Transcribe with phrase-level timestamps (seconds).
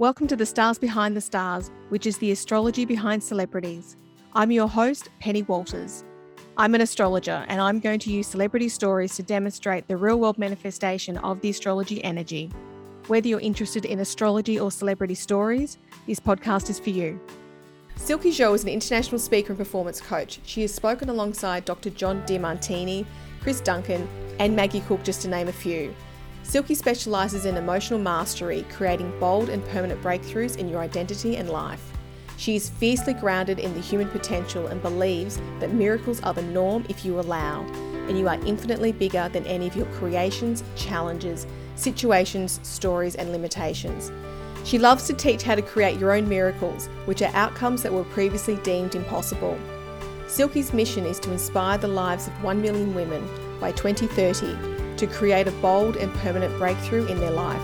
[0.00, 3.96] Welcome to the Stars Behind the Stars, which is the astrology behind celebrities.
[4.32, 6.04] I'm your host, Penny Walters.
[6.56, 10.38] I'm an astrologer and I'm going to use celebrity stories to demonstrate the real world
[10.38, 12.48] manifestation of the astrology energy.
[13.08, 17.20] Whether you're interested in astrology or celebrity stories, this podcast is for you.
[17.96, 20.38] Silky Zhou is an international speaker and performance coach.
[20.44, 21.90] She has spoken alongside Dr.
[21.90, 23.04] John Demartini,
[23.40, 24.06] Chris Duncan,
[24.38, 25.92] and Maggie Cook, just to name a few.
[26.48, 31.92] Silky specialises in emotional mastery, creating bold and permanent breakthroughs in your identity and life.
[32.38, 36.86] She is fiercely grounded in the human potential and believes that miracles are the norm
[36.88, 37.66] if you allow,
[38.08, 44.10] and you are infinitely bigger than any of your creations, challenges, situations, stories, and limitations.
[44.64, 48.04] She loves to teach how to create your own miracles, which are outcomes that were
[48.04, 49.58] previously deemed impossible.
[50.28, 53.28] Silky's mission is to inspire the lives of 1 million women
[53.60, 57.62] by 2030 to create a bold and permanent breakthrough in their life.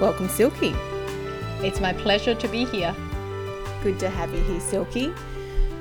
[0.00, 0.74] Welcome, Silky.
[1.62, 2.94] It's my pleasure to be here.
[3.82, 5.12] Good to have you here, Silky.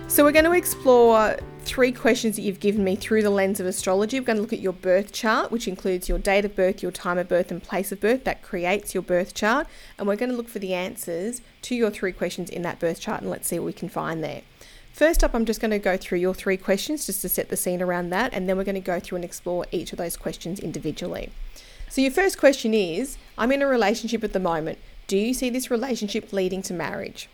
[0.07, 3.65] So, we're going to explore three questions that you've given me through the lens of
[3.65, 4.19] astrology.
[4.19, 6.91] We're going to look at your birth chart, which includes your date of birth, your
[6.91, 8.23] time of birth, and place of birth.
[8.23, 9.67] That creates your birth chart.
[9.97, 12.99] And we're going to look for the answers to your three questions in that birth
[12.99, 14.41] chart and let's see what we can find there.
[14.99, 17.55] First up, I'm just going to go through your three questions just to set the
[17.55, 20.17] scene around that, and then we're going to go through and explore each of those
[20.17, 21.31] questions individually.
[21.87, 24.77] So, your first question is I'm in a relationship at the moment.
[25.07, 27.29] Do you see this relationship leading to marriage?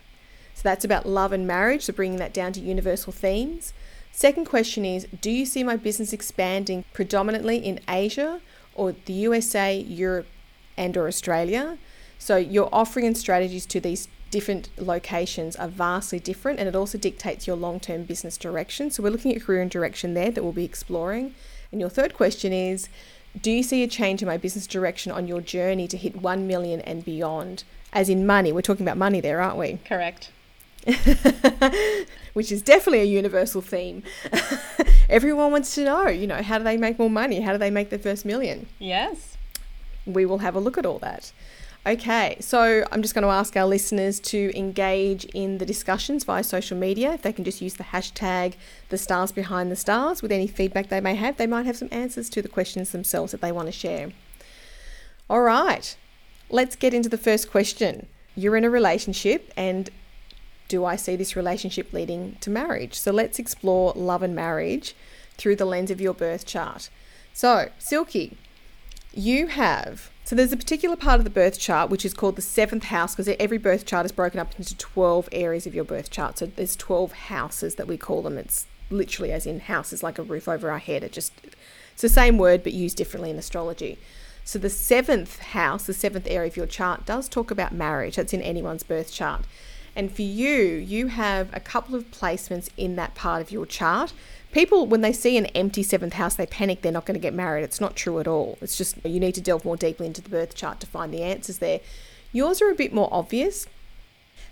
[0.54, 3.72] So, that's about love and marriage, so bringing that down to universal themes.
[4.12, 8.42] Second question is Do you see my business expanding predominantly in Asia
[8.76, 10.28] or the USA, Europe,
[10.76, 11.78] and or Australia?
[12.20, 16.98] So, your offering and strategies to these different locations are vastly different and it also
[16.98, 18.90] dictates your long term business direction.
[18.90, 21.34] So, we're looking at career and direction there that we'll be exploring.
[21.72, 22.88] And your third question is
[23.40, 26.46] Do you see a change in my business direction on your journey to hit 1
[26.46, 27.64] million and beyond?
[27.92, 29.78] As in money, we're talking about money there, aren't we?
[29.84, 30.30] Correct.
[32.34, 34.02] Which is definitely a universal theme.
[35.08, 37.40] Everyone wants to know, you know, how do they make more money?
[37.40, 38.66] How do they make their first million?
[38.78, 39.36] Yes.
[40.04, 41.32] We will have a look at all that.
[41.86, 46.42] Okay, so I'm just going to ask our listeners to engage in the discussions via
[46.42, 47.12] social media.
[47.12, 48.54] If they can just use the hashtag
[48.88, 51.88] the stars behind the stars with any feedback they may have, they might have some
[51.92, 54.10] answers to the questions themselves that they want to share.
[55.30, 55.96] All right,
[56.50, 58.08] let's get into the first question.
[58.34, 59.88] You're in a relationship, and
[60.66, 62.98] do I see this relationship leading to marriage?
[62.98, 64.96] So let's explore love and marriage
[65.36, 66.90] through the lens of your birth chart.
[67.32, 68.36] So, Silky,
[69.12, 72.42] you have so there's a particular part of the birth chart which is called the
[72.42, 76.10] seventh house because every birth chart is broken up into 12 areas of your birth
[76.10, 76.38] chart.
[76.38, 78.36] So there's 12 houses that we call them.
[78.36, 81.04] It's literally as in houses like a roof over our head.
[81.04, 81.32] It just
[81.92, 83.98] it's the same word but used differently in astrology.
[84.44, 88.16] So the seventh house, the seventh area of your chart, does talk about marriage.
[88.16, 89.44] That's in anyone's birth chart.
[89.94, 94.12] And for you, you have a couple of placements in that part of your chart
[94.56, 97.34] people, when they see an empty seventh house, they panic they're not going to get
[97.34, 97.62] married.
[97.62, 98.56] It's not true at all.
[98.62, 101.22] It's just you need to delve more deeply into the birth chart to find the
[101.22, 101.80] answers there.
[102.32, 103.66] Yours are a bit more obvious.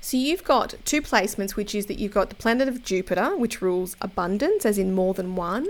[0.03, 3.63] So you've got two placements, which is that you've got the planet of Jupiter, which
[3.63, 5.67] rules abundance, as in more than one,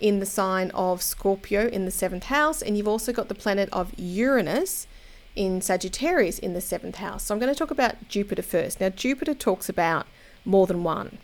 [0.00, 3.68] in the sign of Scorpio in the seventh house, and you've also got the planet
[3.72, 4.88] of Uranus
[5.36, 7.22] in Sagittarius in the seventh house.
[7.22, 8.80] So I'm going to talk about Jupiter first.
[8.80, 10.08] Now, Jupiter talks about
[10.44, 11.18] more than one.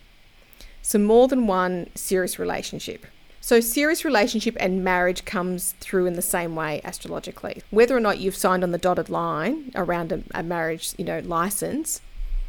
[0.89, 3.05] So, more than one serious relationship.
[3.43, 7.61] So, serious relationship and marriage comes through in the same way astrologically.
[7.69, 11.19] Whether or not you've signed on the dotted line around a, a marriage, you know,
[11.19, 12.01] license,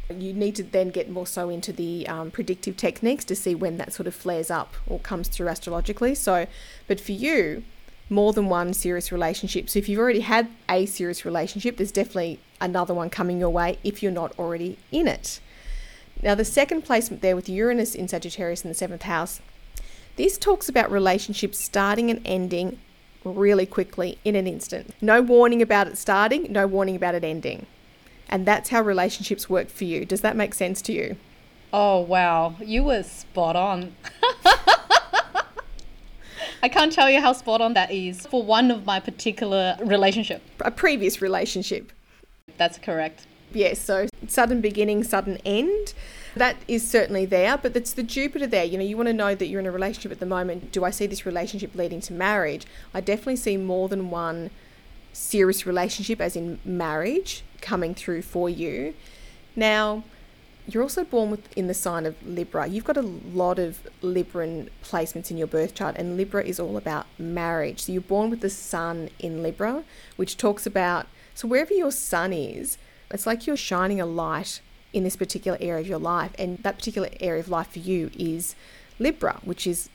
[0.09, 3.75] you need to then get more so into the um, predictive techniques to see when
[3.75, 6.15] that sort of flares up or comes through astrologically.
[6.15, 6.47] So,
[6.87, 7.65] but for you,
[8.09, 9.69] more than one serious relationship.
[9.69, 13.79] So, if you've already had a serious relationship, there's definitely another one coming your way
[13.83, 15.41] if you're not already in it.
[16.21, 19.39] Now, the second placement there with Uranus in Sagittarius in the seventh house,
[20.17, 22.77] this talks about relationships starting and ending
[23.23, 24.93] really quickly in an instant.
[25.01, 27.67] No warning about it starting, no warning about it ending.
[28.27, 30.05] And that's how relationships work for you.
[30.05, 31.15] Does that make sense to you?
[31.71, 32.55] Oh, wow.
[32.59, 33.95] You were spot on.
[36.61, 40.41] I can't tell you how spot on that is for one of my particular relationship.
[40.59, 41.93] A previous relationship.
[42.57, 45.93] That's correct yes, so sudden beginning, sudden end.
[46.35, 48.63] That is certainly there, but it's the Jupiter there.
[48.63, 50.71] You know, you want to know that you're in a relationship at the moment.
[50.71, 52.65] Do I see this relationship leading to marriage?
[52.93, 54.51] I definitely see more than one
[55.11, 58.93] serious relationship, as in marriage, coming through for you.
[59.55, 60.03] Now,
[60.67, 62.67] you're also born with, in the sign of Libra.
[62.67, 66.77] You've got a lot of Libran placements in your birth chart, and Libra is all
[66.77, 67.81] about marriage.
[67.81, 69.83] So you're born with the sun in Libra,
[70.15, 72.77] which talks about so wherever your sun is,
[73.11, 74.61] It's like you're shining a light
[74.93, 76.31] in this particular area of your life.
[76.37, 78.55] And that particular area of life for you is
[78.97, 79.89] Libra, which is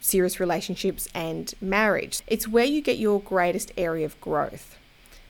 [0.00, 2.22] serious relationships and marriage.
[2.26, 4.76] It's where you get your greatest area of growth.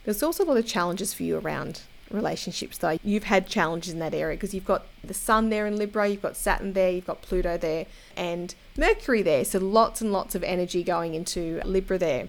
[0.04, 2.98] There's also a lot of challenges for you around relationships, though.
[3.04, 6.22] You've had challenges in that area because you've got the Sun there in Libra, you've
[6.22, 9.44] got Saturn there, you've got Pluto there, and Mercury there.
[9.44, 12.28] So lots and lots of energy going into Libra there.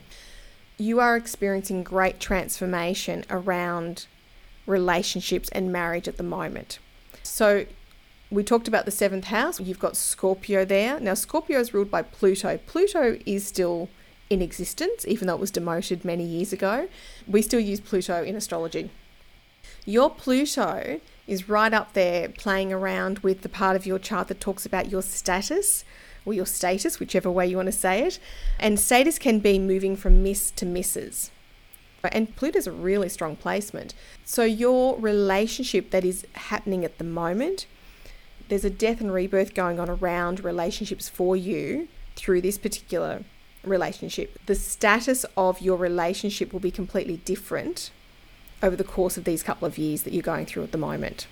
[0.77, 4.07] You are experiencing great transformation around
[4.71, 6.79] relationships and marriage at the moment.
[7.21, 7.65] So
[8.31, 9.59] we talked about the seventh house.
[9.59, 10.99] You've got Scorpio there.
[10.99, 12.57] Now, Scorpio is ruled by Pluto.
[12.65, 13.89] Pluto is still
[14.29, 16.87] in existence, even though it was demoted many years ago.
[17.27, 18.89] We still use Pluto in astrology.
[19.85, 24.39] Your Pluto is right up there playing around with the part of your chart that
[24.39, 25.83] talks about your status
[26.23, 28.19] or your status, whichever way you want to say it.
[28.59, 31.31] And status can be moving from Miss to Mrs.
[32.03, 33.93] And Pluto's a really strong placement.
[34.25, 37.67] So, your relationship that is happening at the moment
[38.51, 41.87] there's a death and rebirth going on around relationships for you
[42.17, 43.23] through this particular
[43.63, 44.37] relationship.
[44.45, 47.91] The status of your relationship will be completely different
[48.61, 51.27] over the course of these couple of years that you're going through at the moment.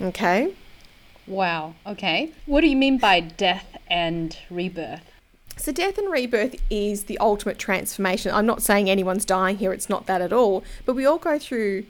[0.00, 0.54] Okay?
[1.26, 1.74] Wow.
[1.84, 2.32] Okay.
[2.46, 5.10] What do you mean by death and rebirth?
[5.60, 8.32] So, death and rebirth is the ultimate transformation.
[8.32, 11.38] I'm not saying anyone's dying here, it's not that at all, but we all go
[11.38, 11.84] through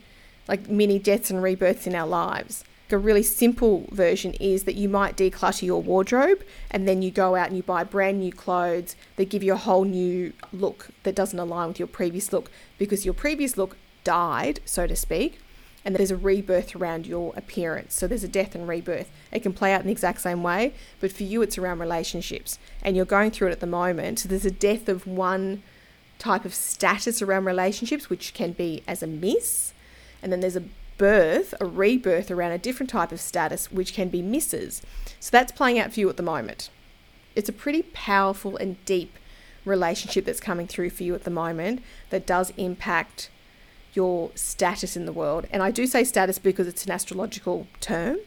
[0.48, 4.88] like mini deaths and rebirths in our lives a really simple version is that you
[4.88, 8.96] might declutter your wardrobe and then you go out and you buy brand new clothes
[9.16, 13.04] that give you a whole new look that doesn't align with your previous look because
[13.04, 15.38] your previous look died, so to speak,
[15.84, 17.94] and there's a rebirth around your appearance.
[17.94, 19.10] So there's a death and rebirth.
[19.32, 22.58] It can play out in the exact same way, but for you, it's around relationships,
[22.82, 24.20] and you're going through it at the moment.
[24.20, 25.62] So there's a death of one
[26.18, 29.72] type of status around relationships, which can be as a miss,
[30.22, 30.64] and then there's a
[30.98, 34.82] birth, a rebirth around a different type of status, which can be misses.
[35.18, 36.68] So that's playing out for you at the moment.
[37.34, 39.14] It's a pretty powerful and deep
[39.64, 43.30] relationship that's coming through for you at the moment that does impact
[43.94, 45.46] your status in the world.
[45.50, 48.18] And I do say status because it's an astrological term,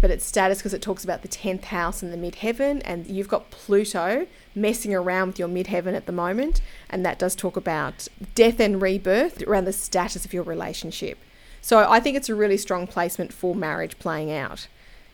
[0.00, 3.28] but it's status because it talks about the 10th house and the midheaven, and you've
[3.28, 6.60] got Pluto messing around with your midheaven at the moment,
[6.90, 11.18] and that does talk about death and rebirth around the status of your relationship.
[11.60, 14.66] So I think it's a really strong placement for marriage playing out.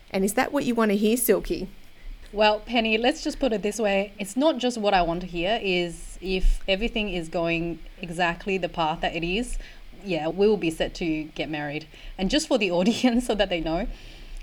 [0.09, 1.69] And is that what you want to hear, Silky?
[2.31, 4.13] Well, Penny, let's just put it this way.
[4.19, 8.69] It's not just what I want to hear is if everything is going exactly the
[8.69, 9.57] path that it is,
[10.03, 11.87] yeah, we will be set to get married.
[12.17, 13.87] And just for the audience so that they know,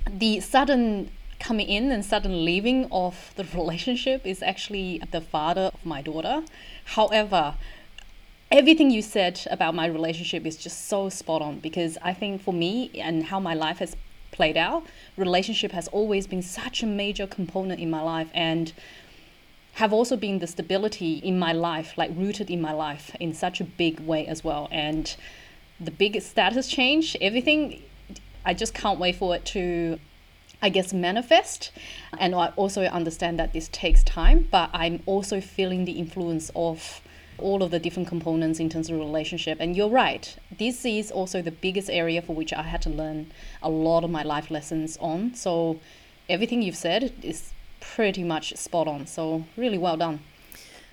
[0.07, 5.85] the sudden coming in and sudden leaving of the relationship is actually the father of
[5.85, 6.43] my daughter.
[6.85, 7.55] However,
[8.51, 12.55] everything you said about my relationship is just so spot on because I think for
[12.55, 13.97] me and how my life has
[14.31, 14.85] played out,
[15.17, 18.73] relationship has always been such a major component in my life and
[19.75, 23.61] have also been the stability in my life, like rooted in my life in such
[23.61, 24.69] a big way as well.
[24.71, 25.15] And
[25.81, 27.83] the biggest status change, everything,
[28.45, 29.99] I just can't wait for it to
[30.63, 31.71] I guess, manifest.
[32.19, 37.03] And I also understand that this takes time, but I'm also feeling the influence of
[37.39, 39.59] all of the different components in terms of relationship.
[39.61, 43.33] And you're right, this is also the biggest area for which I had to learn
[43.63, 45.35] a lot of my life lessons on.
[45.35, 45.79] So
[46.29, 49.07] everything you've said is pretty much spot on.
[49.07, 50.21] So really well done.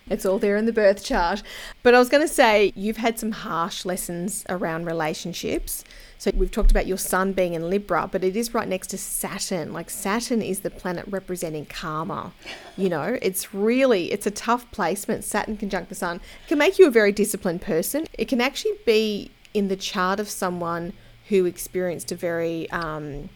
[0.10, 1.43] It's all there in the birth chart.
[1.81, 5.83] But I was going to say, you've had some harsh lessons around relationships.
[6.17, 8.98] So we've talked about your sun being in Libra, but it is right next to
[8.98, 9.74] Saturn.
[9.74, 12.31] Like Saturn is the planet representing karma.
[12.77, 15.25] You know, it's really it's a tough placement.
[15.25, 18.07] Saturn conjunct the sun it can make you a very disciplined person.
[18.13, 20.93] It can actually be in the chart of someone
[21.27, 23.29] who experienced a very um,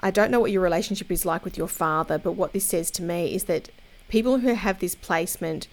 [0.00, 2.90] I don't know what your relationship is like with your father, but what this says
[2.92, 3.70] to me is that
[4.08, 5.68] people who have this placement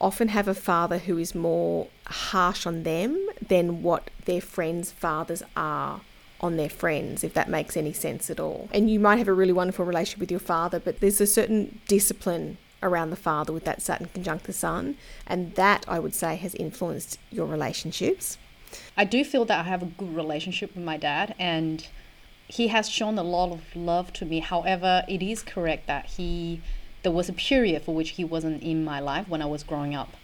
[0.00, 5.42] often have a father who is more harsh on them than what their friends' fathers
[5.56, 6.00] are
[6.40, 8.68] on their friends, if that makes any sense at all.
[8.72, 11.80] And you might have a really wonderful relationship with your father, but there's a certain
[11.88, 16.36] discipline around the father with that Saturn conjunct the Sun, and that I would say
[16.36, 18.38] has influenced your relationships.
[18.96, 21.86] I do feel that I have a good relationship with my dad, and
[22.46, 24.38] he has shown a lot of love to me.
[24.38, 26.60] However, it is correct that he
[27.08, 29.94] there was a period for which he wasn't in my life when I was growing
[29.94, 30.14] up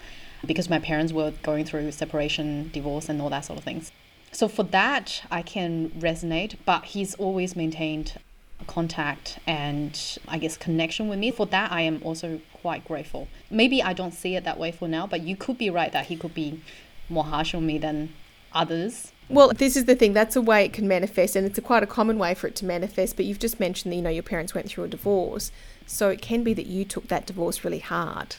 [0.47, 3.91] because my parents were going through separation, divorce, and all that sort of things.
[4.33, 8.21] So for that, I can resonate, but he's always maintained
[8.67, 9.99] contact and
[10.29, 11.31] I guess connection with me.
[11.31, 13.29] For that, I am also quite grateful.
[13.51, 16.09] Maybe I don't see it that way for now, but you could be right that
[16.09, 16.61] he could be
[17.09, 18.13] more harsh on me than
[18.53, 20.13] others Well, this is the thing.
[20.13, 22.55] That's a way it can manifest, and it's a quite a common way for it
[22.57, 23.17] to manifest.
[23.17, 25.51] But you've just mentioned that you know your parents went through a divorce,
[25.87, 28.37] so it can be that you took that divorce really hard.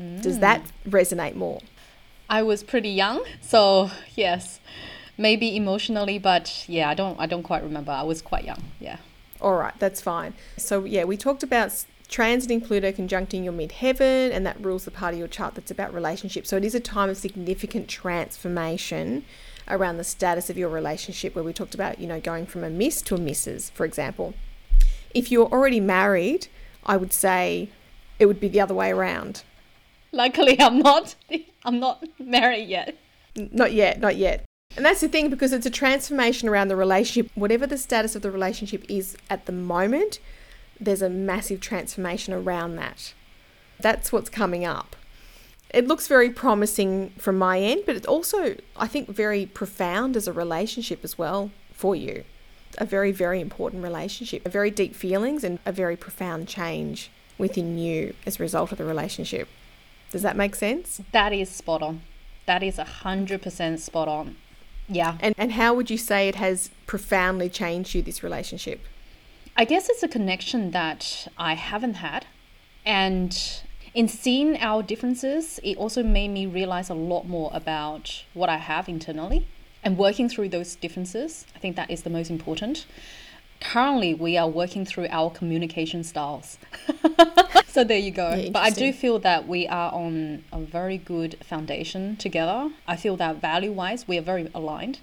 [0.00, 0.22] Mm.
[0.22, 1.60] Does that resonate more?
[2.28, 4.60] I was pretty young, so yes,
[5.16, 7.92] maybe emotionally, but yeah, I don't I don't quite remember.
[7.92, 8.62] I was quite young.
[8.80, 8.96] Yeah.
[9.40, 10.32] All right, that's fine.
[10.56, 15.12] So yeah, we talked about transiting Pluto conjuncting your midheaven, and that rules the part
[15.12, 16.48] of your chart that's about relationships.
[16.48, 19.24] So it is a time of significant transformation
[19.68, 22.70] around the status of your relationship, where we talked about, you know, going from a
[22.70, 24.34] miss to a missus, for example.
[25.14, 26.48] If you're already married,
[26.84, 27.70] I would say
[28.18, 29.42] it would be the other way around.
[30.12, 31.14] Luckily, I'm not.
[31.64, 32.96] I'm not married yet.
[33.34, 34.44] Not yet, not yet.
[34.76, 37.30] And that's the thing because it's a transformation around the relationship.
[37.34, 40.20] Whatever the status of the relationship is at the moment,
[40.78, 43.14] there's a massive transformation around that.
[43.80, 44.96] That's what's coming up.
[45.70, 50.28] It looks very promising from my end, but it's also, I think, very profound as
[50.28, 52.24] a relationship as well for you.
[52.78, 57.78] A very, very important relationship, a very deep feelings and a very profound change within
[57.78, 59.48] you as a result of the relationship.
[60.10, 61.00] Does that make sense?
[61.12, 62.02] That is spot on.
[62.46, 64.36] That is 100% spot on.
[64.88, 65.18] Yeah.
[65.20, 68.80] And, and how would you say it has profoundly changed you, this relationship?
[69.56, 72.26] I guess it's a connection that I haven't had.
[72.84, 73.36] And
[73.96, 78.58] in seeing our differences, it also made me realize a lot more about what I
[78.58, 79.48] have internally
[79.82, 81.46] and working through those differences.
[81.56, 82.84] I think that is the most important.
[83.62, 86.58] Currently, we are working through our communication styles.
[87.68, 88.34] so there you go.
[88.34, 92.70] Yeah, but I do feel that we are on a very good foundation together.
[92.86, 94.98] I feel that value wise, we are very aligned.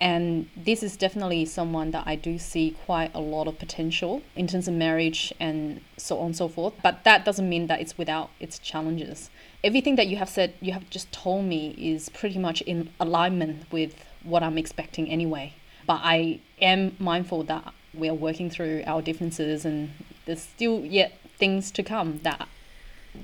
[0.00, 4.46] And this is definitely someone that I do see quite a lot of potential in
[4.46, 6.72] terms of marriage and so on and so forth.
[6.82, 9.28] But that doesn't mean that it's without its challenges.
[9.62, 13.70] Everything that you have said, you have just told me is pretty much in alignment
[13.70, 15.52] with what I'm expecting anyway.
[15.86, 19.90] But I am mindful that we are working through our differences and
[20.24, 22.48] there's still yet things to come that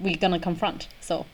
[0.01, 0.89] we're going to confront.
[1.01, 1.25] So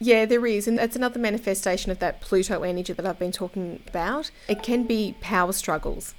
[0.00, 0.66] yeah, there is.
[0.66, 4.30] And that's another manifestation of that Pluto energy that I've been talking about.
[4.48, 6.14] It can be power struggles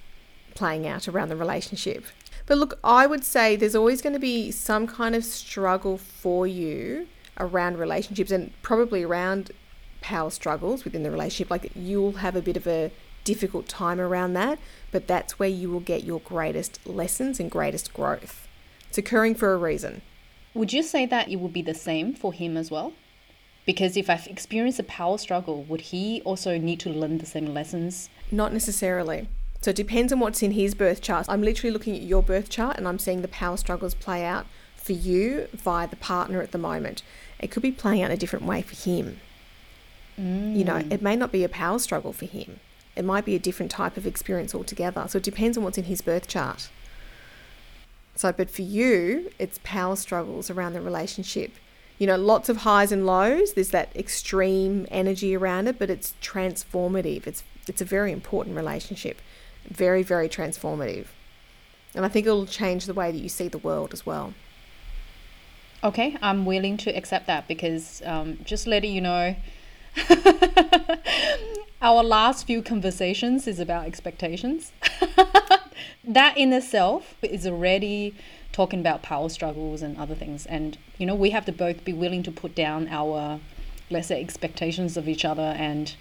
[0.53, 2.05] playing out around the relationship.
[2.45, 6.45] But look, I would say there's always going to be some kind of struggle for
[6.45, 7.07] you
[7.39, 9.51] around relationships and probably around
[10.01, 11.49] power struggles within the relationship.
[11.49, 12.91] Like you'll have a bit of a
[13.23, 14.59] difficult time around that,
[14.91, 18.47] but that's where you will get your greatest lessons and greatest growth.
[18.89, 20.01] It's occurring for a reason.
[20.53, 22.93] Would you say that it would be the same for him as well?
[23.65, 27.53] Because if I've experienced a power struggle, would he also need to learn the same
[27.53, 28.09] lessons?
[28.31, 29.27] Not necessarily.
[29.61, 31.27] So it depends on what's in his birth chart.
[31.29, 34.47] I'm literally looking at your birth chart and I'm seeing the power struggles play out
[34.75, 37.03] for you via the partner at the moment.
[37.39, 39.21] It could be playing out in a different way for him.
[40.19, 40.55] Mm.
[40.55, 42.59] You know, it may not be a power struggle for him.
[42.95, 45.05] It might be a different type of experience altogether.
[45.07, 46.69] So it depends on what's in his birth chart.
[48.15, 51.53] So, but for you, it's power struggles around the relationship
[52.01, 53.53] you know, lots of highs and lows.
[53.53, 57.27] There's that extreme energy around it, but it's transformative.
[57.27, 59.21] It's it's a very important relationship,
[59.69, 61.05] very very transformative,
[61.93, 64.33] and I think it'll change the way that you see the world as well.
[65.83, 69.35] Okay, I'm willing to accept that because um, just letting you know,
[71.83, 74.71] our last few conversations is about expectations.
[76.03, 78.15] that in itself is already
[78.51, 80.45] talking about power struggles and other things.
[80.45, 83.39] And, you know, we have to both be willing to put down our,
[83.91, 85.95] lesser expectations of each other and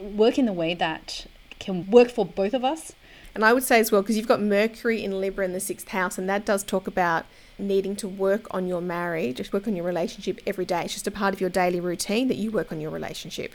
[0.00, 1.26] work in a way that
[1.58, 2.92] can work for both of us.
[3.34, 5.88] And I would say as well, because you've got Mercury in Libra in the sixth
[5.88, 7.26] house, and that does talk about
[7.58, 10.84] needing to work on your marriage, just work on your relationship every day.
[10.84, 13.54] It's just a part of your daily routine that you work on your relationship.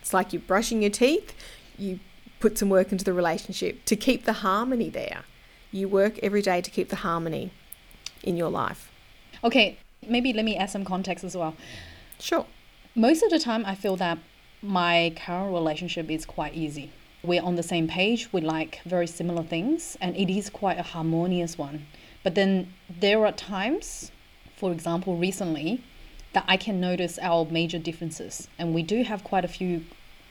[0.00, 1.34] It's like you're brushing your teeth,
[1.76, 2.00] you
[2.38, 5.24] put some work into the relationship to keep the harmony there
[5.72, 7.50] you work every day to keep the harmony
[8.22, 8.90] in your life.
[9.42, 11.54] Okay, maybe let me add some context as well.
[12.18, 12.46] Sure.
[12.94, 14.18] Most of the time, I feel that
[14.62, 16.90] my current relationship is quite easy.
[17.22, 20.82] We're on the same page, we like very similar things, and it is quite a
[20.82, 21.86] harmonious one.
[22.22, 24.10] But then there are times,
[24.56, 25.82] for example, recently,
[26.32, 28.48] that I can notice our major differences.
[28.58, 29.84] And we do have quite a few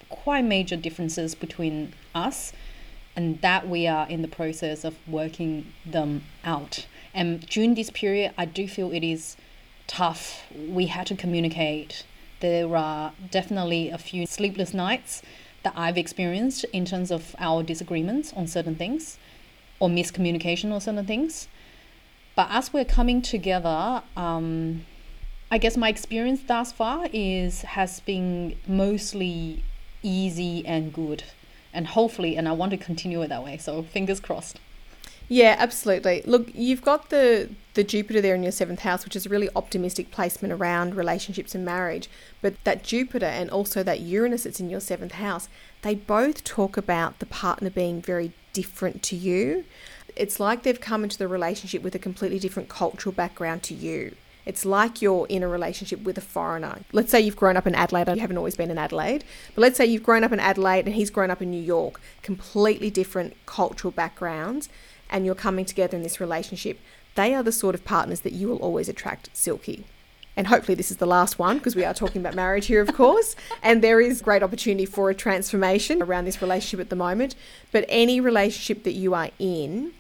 [0.10, 2.52] quite major differences between us
[3.16, 6.86] and that we are in the process of working them out.
[7.14, 9.36] And during this period, I do feel it is
[9.88, 10.44] tough.
[10.56, 12.06] We had to communicate.
[12.40, 15.22] There are definitely a few sleepless nights
[15.64, 19.18] that I've experienced in terms of our disagreements on certain things
[19.80, 21.48] or miscommunication on certain things.
[22.36, 24.86] But as we're coming together, um,
[25.52, 29.64] I guess my experience thus far is has been mostly
[30.04, 31.24] easy and good
[31.74, 33.58] and hopefully, and I want to continue it that way.
[33.58, 34.60] So fingers crossed.
[35.32, 36.24] Yeah, absolutely.
[36.26, 39.50] Look, you've got the the Jupiter there in your seventh house, which is a really
[39.56, 42.10] optimistic placement around relationships and marriage.
[42.42, 45.48] But that Jupiter and also that Uranus that's in your seventh house,
[45.84, 49.66] they both talk about the partner being very different to you.
[50.16, 54.16] It's like they've come into the relationship with a completely different cultural background to you.
[54.46, 56.80] It's like you're in a relationship with a foreigner.
[56.92, 59.78] Let's say you've grown up in Adelaide, you haven't always been in Adelaide, but let's
[59.78, 63.36] say you've grown up in Adelaide and he's grown up in New York, completely different
[63.46, 64.70] cultural backgrounds,
[65.10, 66.80] and you're coming together in this relationship.
[67.16, 69.86] They are the sort of partners that you will always attract, Silky.
[70.40, 72.94] And hopefully, this is the last one because we are talking about marriage here, of
[72.94, 73.36] course.
[73.62, 77.36] And there is great opportunity for a transformation around this relationship at the moment.
[77.74, 79.92] But any relationship that you are in,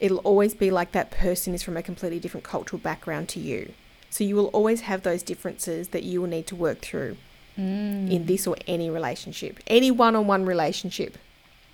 [0.00, 3.72] it'll always be like that person is from a completely different cultural background to you.
[4.10, 7.16] So you will always have those differences that you will need to work through
[7.58, 8.10] mm.
[8.10, 11.18] in this or any relationship, any one on one relationship.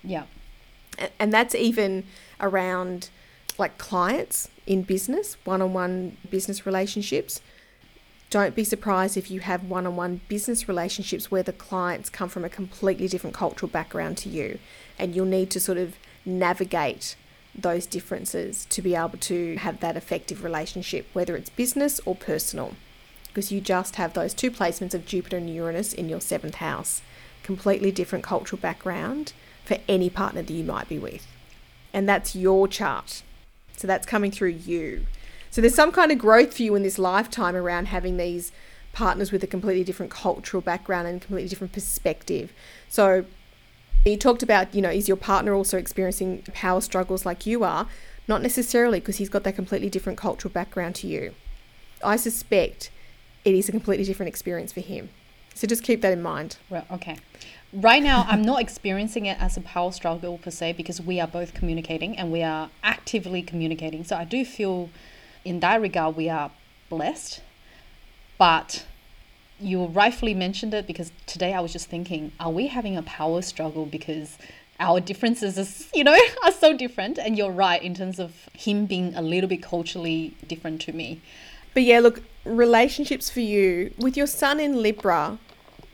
[0.03, 0.23] Yeah.
[1.19, 2.03] And that's even
[2.39, 3.09] around
[3.57, 7.41] like clients in business, one on one business relationships.
[8.29, 12.29] Don't be surprised if you have one on one business relationships where the clients come
[12.29, 14.57] from a completely different cultural background to you.
[14.97, 17.15] And you'll need to sort of navigate
[17.53, 22.75] those differences to be able to have that effective relationship, whether it's business or personal,
[23.27, 27.01] because you just have those two placements of Jupiter and Uranus in your seventh house.
[27.43, 29.33] Completely different cultural background
[29.65, 31.25] for any partner that you might be with.
[31.93, 33.23] And that's your chart.
[33.77, 35.05] So that's coming through you.
[35.49, 38.51] So there's some kind of growth for you in this lifetime around having these
[38.93, 42.53] partners with a completely different cultural background and completely different perspective.
[42.89, 43.25] So
[44.05, 47.87] you talked about, you know, is your partner also experiencing power struggles like you are?
[48.27, 51.33] Not necessarily, because he's got that completely different cultural background to you.
[52.03, 52.91] I suspect
[53.45, 55.09] it is a completely different experience for him.
[55.53, 56.57] So just keep that in mind.
[56.69, 57.17] Right, okay.
[57.73, 61.27] Right now, I'm not experiencing it as a power struggle per se because we are
[61.27, 64.03] both communicating and we are actively communicating.
[64.03, 64.89] So I do feel,
[65.45, 66.51] in that regard, we are
[66.89, 67.41] blessed.
[68.37, 68.85] But
[69.61, 73.41] you rightfully mentioned it because today I was just thinking, are we having a power
[73.41, 74.37] struggle because
[74.79, 79.13] our differences you know are so different and you're right in terms of him being
[79.15, 81.21] a little bit culturally different to me.
[81.73, 85.37] But yeah, look, relationships for you with your sun in Libra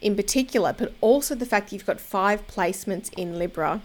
[0.02, 3.82] in particular, but also the fact you've got five placements in Libra,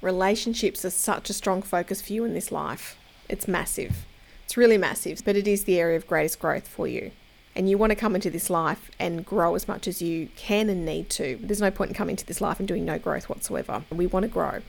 [0.00, 2.96] relationships are such a strong focus for you in this life.
[3.28, 4.06] It's massive.
[4.44, 7.10] It's really massive, but it is the area of greatest growth for you
[7.56, 10.68] and you want to come into this life and grow as much as you can
[10.68, 11.38] and need to.
[11.40, 13.84] There's no point in coming to this life and doing no growth whatsoever.
[13.90, 14.60] We want to grow.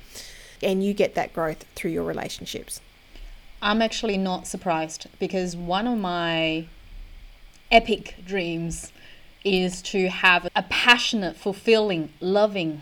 [0.62, 2.82] And you get that growth through your relationships.
[3.62, 6.68] I'm actually not surprised because one of my
[7.72, 8.92] epic dreams
[9.44, 12.82] is to have a passionate, fulfilling, loving,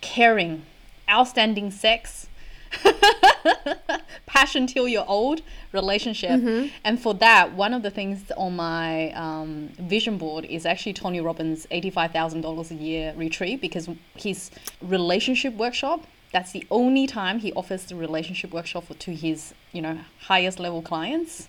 [0.00, 0.64] caring,
[1.08, 2.28] outstanding sex
[4.26, 6.30] passion till you're old relationship.
[6.30, 6.68] Mm-hmm.
[6.84, 11.20] And for that, one of the things on my um, vision board is actually Tony
[11.20, 17.84] Robbins' $85,000 a year retreat because his relationship workshop, that's the only time he offers
[17.86, 21.48] the relationship workshop for to his, you know, highest level clients.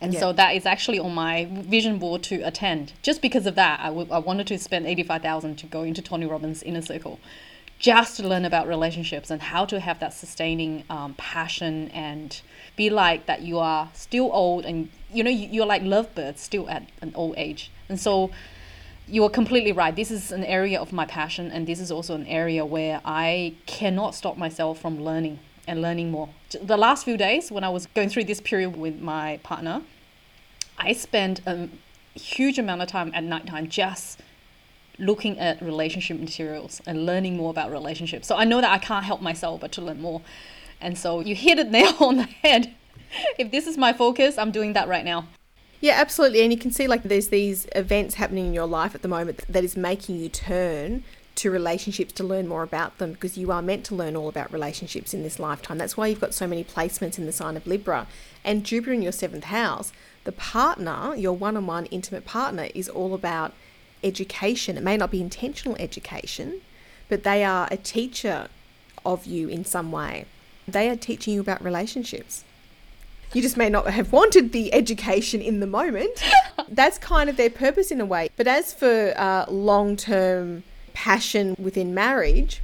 [0.00, 0.20] And yeah.
[0.20, 2.92] so that is actually on my vision board to attend.
[3.02, 6.26] Just because of that, I, w- I wanted to spend 85,000 to go into Tony
[6.26, 7.18] Robbins' inner circle
[7.78, 12.40] just to learn about relationships and how to have that sustaining um, passion and
[12.76, 16.88] be like that you are still old and you know you're like lovebirds still at
[17.00, 17.70] an old age.
[17.88, 18.30] And so
[19.06, 19.94] you are completely right.
[19.94, 23.54] This is an area of my passion and this is also an area where i
[23.66, 26.30] cannot stop myself from learning and learning more.
[26.60, 29.82] The last few days when i was going through this period with my partner
[30.78, 31.68] i spent a
[32.14, 34.20] huge amount of time at nighttime just
[34.98, 38.26] looking at relationship materials and learning more about relationships.
[38.26, 40.22] So I know that I can't help myself but to learn more.
[40.80, 42.74] And so you hit it nail on the head.
[43.38, 45.28] if this is my focus, I'm doing that right now.
[45.80, 46.42] Yeah, absolutely.
[46.42, 49.44] And you can see like there's these events happening in your life at the moment
[49.48, 51.04] that is making you turn
[51.36, 54.52] to relationships to learn more about them because you are meant to learn all about
[54.52, 55.78] relationships in this lifetime.
[55.78, 58.08] That's why you've got so many placements in the sign of Libra.
[58.44, 59.92] And Jupiter in your seventh house,
[60.24, 63.54] the partner, your one on one intimate partner, is all about
[64.02, 64.76] education.
[64.76, 66.60] It may not be intentional education,
[67.08, 68.48] but they are a teacher
[69.04, 70.26] of you in some way.
[70.66, 72.44] They are teaching you about relationships.
[73.32, 76.22] You just may not have wanted the education in the moment.
[76.68, 78.30] That's kind of their purpose in a way.
[78.36, 82.62] But as for uh, long term passion within marriage,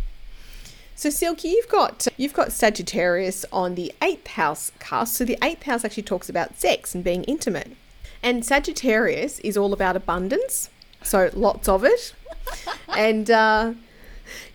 [0.97, 5.16] so Silky, you've got you've got Sagittarius on the eighth house cusp.
[5.16, 7.73] So the eighth house actually talks about sex and being intimate.
[8.23, 10.70] And Sagittarius is all about abundance
[11.04, 12.12] so lots of it.
[12.88, 13.74] and uh,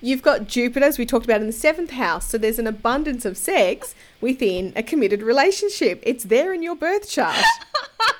[0.02, 2.30] You've got Jupiter, as we talked about in the seventh house.
[2.30, 6.02] So there's an abundance of sex within a committed relationship.
[6.04, 7.36] It's there in your birth chart.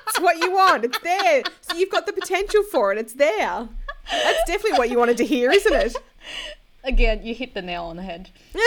[0.06, 0.84] it's what you want.
[0.84, 1.42] It's there.
[1.62, 2.98] So you've got the potential for it.
[2.98, 3.68] It's there.
[4.10, 5.96] That's definitely what you wanted to hear, isn't it?
[6.84, 8.30] Again, you hit the nail on the head.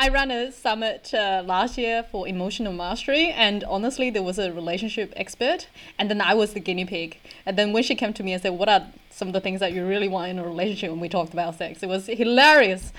[0.00, 4.52] I ran a summit uh, last year for emotional mastery, and honestly, there was a
[4.52, 5.66] relationship expert,
[5.98, 7.18] and then I was the guinea pig.
[7.44, 9.58] And then when she came to me and said, "What are some of the things
[9.58, 12.92] that you really want in a relationship?" and we talked about sex, it was hilarious.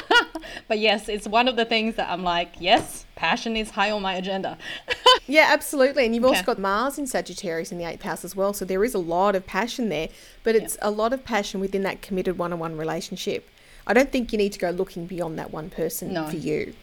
[0.68, 4.00] but yes, it's one of the things that I'm like, yes, passion is high on
[4.00, 4.56] my agenda.
[5.26, 6.06] yeah, absolutely.
[6.06, 8.82] And you've also got Mars in Sagittarius in the eighth house as well, so there
[8.82, 10.08] is a lot of passion there,
[10.42, 10.88] but it's yeah.
[10.88, 13.46] a lot of passion within that committed one-on-one relationship.
[13.86, 16.28] I don't think you need to go looking beyond that one person no.
[16.28, 16.74] for you,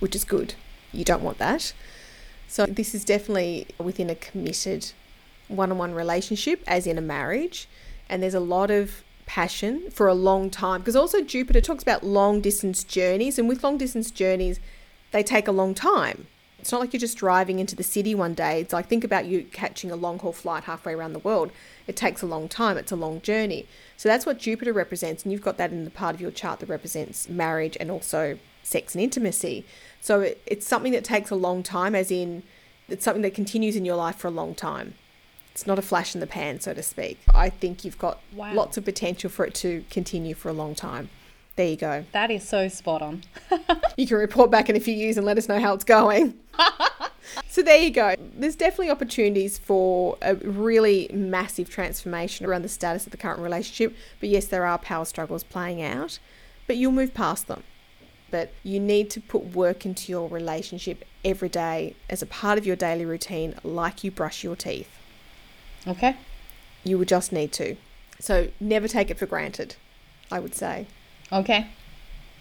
[0.00, 0.54] which is good.
[0.92, 1.72] You don't want that.
[2.46, 4.92] So, this is definitely within a committed
[5.48, 7.68] one on one relationship, as in a marriage.
[8.08, 12.04] And there's a lot of passion for a long time because also Jupiter talks about
[12.04, 13.38] long distance journeys.
[13.38, 14.60] And with long distance journeys,
[15.12, 16.26] they take a long time.
[16.58, 18.60] It's not like you're just driving into the city one day.
[18.60, 21.50] It's like think about you catching a long haul flight halfway around the world.
[21.86, 23.66] It takes a long time, it's a long journey.
[23.96, 26.60] So that's what Jupiter represents, and you've got that in the part of your chart
[26.60, 29.64] that represents marriage and also sex and intimacy.
[30.00, 32.42] So it, it's something that takes a long time, as in
[32.88, 34.94] it's something that continues in your life for a long time.
[35.52, 37.20] It's not a flash in the pan, so to speak.
[37.32, 38.52] I think you've got wow.
[38.52, 41.10] lots of potential for it to continue for a long time.
[41.56, 42.04] There you go.
[42.10, 43.22] That is so spot on.
[43.96, 46.34] you can report back in a few years and let us know how it's going.
[47.48, 48.14] so there you go.
[48.18, 53.96] There's definitely opportunities for a really massive transformation around the status of the current relationship.
[54.20, 56.18] But yes, there are power struggles playing out,
[56.66, 57.62] but you'll move past them.
[58.30, 62.66] But you need to put work into your relationship every day as a part of
[62.66, 64.98] your daily routine, like you brush your teeth.
[65.86, 66.16] Okay.
[66.82, 67.76] You will just need to.
[68.18, 69.76] So never take it for granted,
[70.30, 70.86] I would say.
[71.32, 71.68] Okay.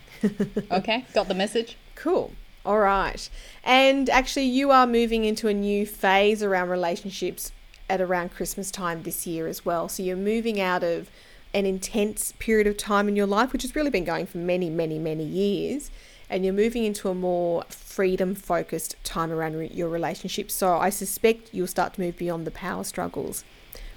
[0.71, 1.77] okay, got the message.
[1.95, 2.33] Cool.
[2.65, 3.29] All right.
[3.63, 7.51] And actually, you are moving into a new phase around relationships
[7.89, 9.89] at around Christmas time this year as well.
[9.89, 11.09] So you're moving out of
[11.53, 14.69] an intense period of time in your life, which has really been going for many,
[14.69, 15.91] many, many years.
[16.29, 20.49] And you're moving into a more freedom focused time around re- your relationship.
[20.49, 23.43] So I suspect you'll start to move beyond the power struggles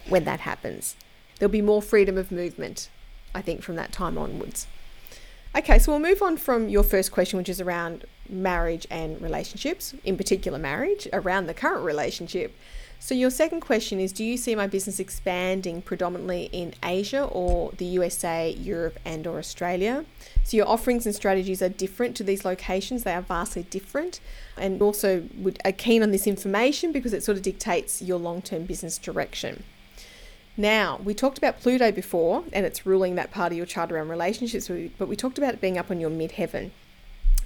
[0.09, 0.97] when that happens.
[1.39, 2.91] There'll be more freedom of movement,
[3.35, 4.67] I think, from that time onwards.
[5.57, 9.95] Okay, so we'll move on from your first question, which is around marriage and relationships,
[10.05, 12.55] in particular marriage, around the current relationship.
[12.99, 17.73] So your second question is do you see my business expanding predominantly in Asia or
[17.79, 20.05] the USA, Europe and or Australia?
[20.45, 23.05] So your offerings and strategies are different to these locations.
[23.05, 24.21] They are vastly different
[24.59, 28.67] and also would, are keen on this information because it sort of dictates your long-term
[28.67, 29.63] business direction.
[30.57, 34.09] Now, we talked about Pluto before, and it's ruling that part of your chart around
[34.09, 36.71] relationships, but we talked about it being up on your midheaven.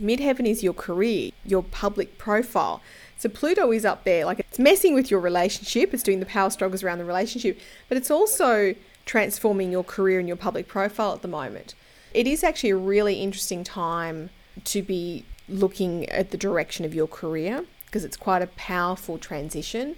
[0.01, 2.81] Midheaven is your career, your public profile.
[3.19, 6.51] So Pluto is up there, like it's messing with your relationship, it's doing the power
[6.51, 11.23] struggles around the relationship, but it's also transforming your career and your public profile at
[11.23, 11.75] the moment.
[12.15, 14.31] It is actually a really interesting time
[14.65, 19.97] to be looking at the direction of your career because it's quite a powerful transition.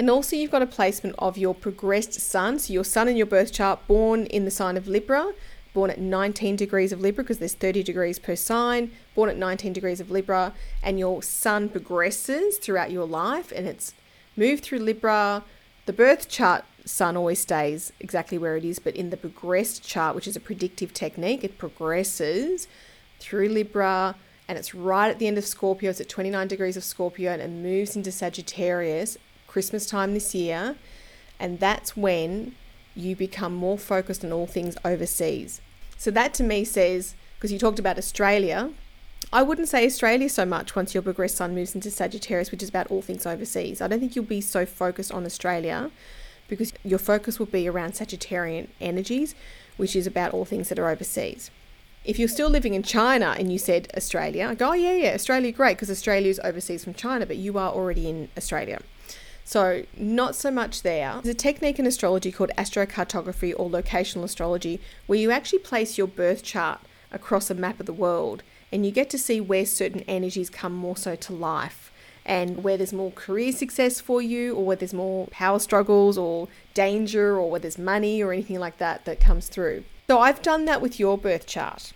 [0.00, 2.58] And also, you've got a placement of your progressed sun.
[2.58, 5.34] So, your sun in your birth chart, born in the sign of Libra,
[5.74, 9.74] born at 19 degrees of Libra, because there's 30 degrees per sign, born at 19
[9.74, 13.92] degrees of Libra, and your sun progresses throughout your life and it's
[14.38, 15.44] moved through Libra.
[15.84, 20.16] The birth chart sun always stays exactly where it is, but in the progressed chart,
[20.16, 22.68] which is a predictive technique, it progresses
[23.18, 24.16] through Libra
[24.48, 25.90] and it's right at the end of Scorpio.
[25.90, 29.18] It's at 29 degrees of Scorpio and it moves into Sagittarius
[29.50, 30.76] Christmas time this year,
[31.40, 32.54] and that's when
[32.94, 35.60] you become more focused on all things overseas.
[35.98, 38.70] So that to me says, because you talked about Australia,
[39.32, 42.68] I wouldn't say Australia so much once your progressed sun moves into Sagittarius, which is
[42.68, 43.80] about all things overseas.
[43.80, 45.90] I don't think you'll be so focused on Australia
[46.46, 49.34] because your focus will be around Sagittarian energies,
[49.76, 51.50] which is about all things that are overseas.
[52.04, 55.14] If you're still living in China and you said Australia, I go, oh, yeah, yeah,
[55.14, 58.80] Australia, great, because Australia is overseas from China, but you are already in Australia.
[59.50, 61.14] So, not so much there.
[61.14, 66.06] There's a technique in astrology called astrocartography or locational astrology where you actually place your
[66.06, 66.78] birth chart
[67.10, 70.72] across a map of the world and you get to see where certain energies come
[70.72, 71.90] more so to life
[72.24, 76.46] and where there's more career success for you or where there's more power struggles or
[76.72, 79.82] danger or where there's money or anything like that that comes through.
[80.06, 81.92] So, I've done that with your birth chart.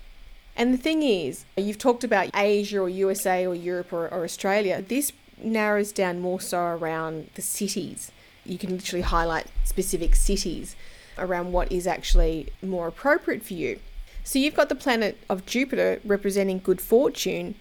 [0.56, 4.82] And the thing is, you've talked about Asia or USA or Europe or, or Australia.
[4.82, 8.12] This narrows down more so around the cities.
[8.44, 10.76] You can literally highlight specific cities.
[11.18, 13.78] around what is actually more appropriate for you.
[14.22, 17.54] So you've got the planet of Jupiter representing good fortune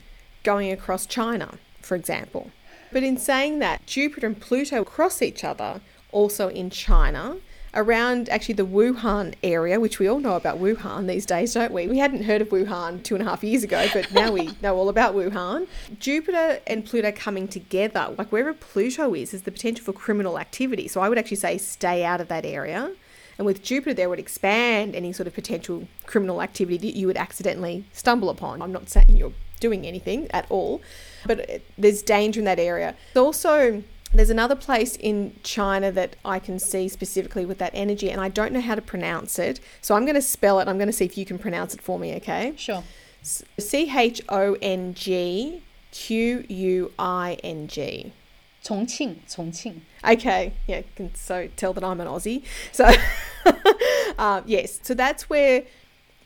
[0.44, 2.52] going across China, for example.
[2.92, 5.82] But in saying that, Jupiter and Pluto cross each other
[6.12, 7.38] also in China
[7.76, 11.88] around actually the Wuhan area, which we all know about Wuhan these days, don't we?
[11.88, 14.76] We hadn't heard of Wuhan two and a half years ago, but now we know
[14.76, 15.68] all about Wuhan.
[16.00, 20.88] Jupiter and Pluto coming together, like wherever Pluto is, is the potential for criminal activity.
[20.88, 22.92] So I would actually say stay out of that area.
[23.38, 27.18] And with Jupiter, there would expand any sort of potential criminal activity that you would
[27.18, 28.62] accidentally stumble upon.
[28.62, 30.82] I'm not saying you're doing anything at all,
[31.26, 32.96] but there's danger in that area.
[33.16, 38.22] Also, there's another place in China that I can see specifically with that energy, and
[38.22, 39.60] I don't know how to pronounce it.
[39.82, 40.68] So I'm going to spell it.
[40.68, 42.54] I'm going to see if you can pronounce it for me, okay?
[42.56, 42.84] Sure.
[43.24, 48.14] C H O N G Q U I N G.
[48.64, 49.82] Chongqing, Chongqing.
[50.08, 52.44] Okay, yeah, can so tell that I'm an Aussie.
[52.72, 52.90] So,
[54.18, 55.64] uh, yes, so that's where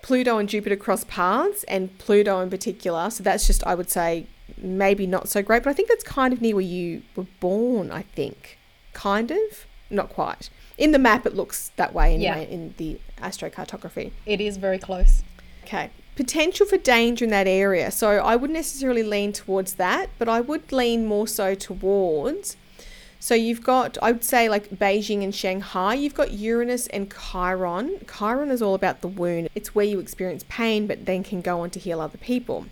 [0.01, 3.09] Pluto and Jupiter cross paths, and Pluto in particular.
[3.09, 6.33] So that's just, I would say, maybe not so great, but I think that's kind
[6.33, 8.57] of near where you were born, I think.
[8.93, 9.65] Kind of?
[9.89, 10.49] Not quite.
[10.77, 12.55] In the map, it looks that way anyway, yeah.
[12.55, 14.11] in the astrocartography.
[14.25, 15.23] It is very close.
[15.63, 15.89] Okay.
[16.15, 17.91] Potential for danger in that area.
[17.91, 22.57] So I wouldn't necessarily lean towards that, but I would lean more so towards.
[23.19, 27.99] So you've got, I would say, like Beijing and Shanghai, you've got Uranus and Chiron.
[28.07, 31.61] Chiron is all about the wound, it's where you experience pain, but then can go
[31.61, 32.67] on to heal other people.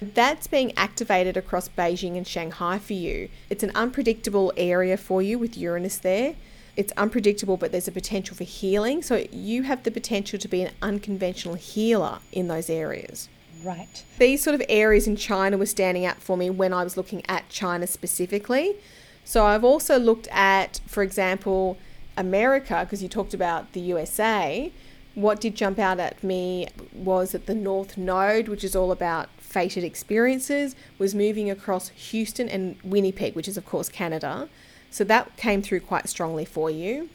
[0.00, 3.28] That's being activated across Beijing and Shanghai for you.
[3.50, 6.36] It's an unpredictable area for you with Uranus there.
[6.76, 9.02] It's unpredictable, but there's a potential for healing.
[9.02, 13.28] So you have the potential to be an unconventional healer in those areas.
[13.64, 14.04] Right.
[14.18, 17.22] These sort of areas in China were standing out for me when I was looking
[17.28, 18.76] at China specifically.
[19.24, 21.76] So I've also looked at, for example,
[22.16, 24.72] America, because you talked about the USA.
[25.14, 29.28] What did jump out at me was that the North Node, which is all about
[29.48, 34.48] fated experiences was moving across Houston and Winnipeg, which is, of course, Canada.
[34.90, 37.08] So that came through quite strongly for you.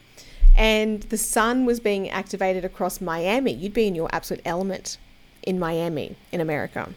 [0.55, 3.53] And the sun was being activated across Miami.
[3.53, 4.97] You'd be in your absolute element
[5.43, 6.89] in Miami, in America.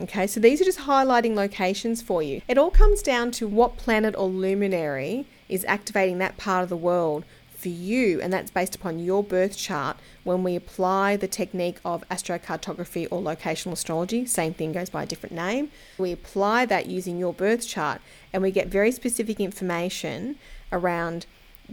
[0.00, 2.40] Okay, so these are just highlighting locations for you.
[2.48, 6.76] It all comes down to what planet or luminary is activating that part of the
[6.76, 7.24] world
[7.62, 12.02] for you, and that's based upon your birth chart when we apply the technique of
[12.10, 14.26] astrocartography or locational astrology.
[14.26, 15.70] Same thing goes by a different name.
[15.96, 18.00] We apply that using your birth chart,
[18.32, 20.36] and we get very specific information
[20.72, 21.26] around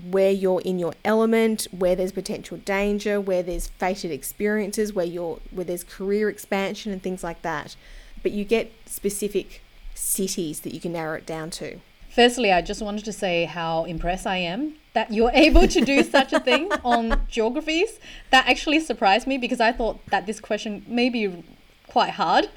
[0.10, 5.40] where you're in your element, where there's potential danger, where there's fated experiences, where you're
[5.50, 7.76] where there's career expansion and things like that.
[8.22, 9.62] But you get specific
[9.96, 11.80] cities that you can narrow it down to.
[12.14, 16.04] Firstly, I just wanted to say how impressed I am that you're able to do
[16.04, 18.02] such a thing on geographies.
[18.32, 21.42] That actually surprised me because I thought that this question may be
[21.88, 22.50] quite hard.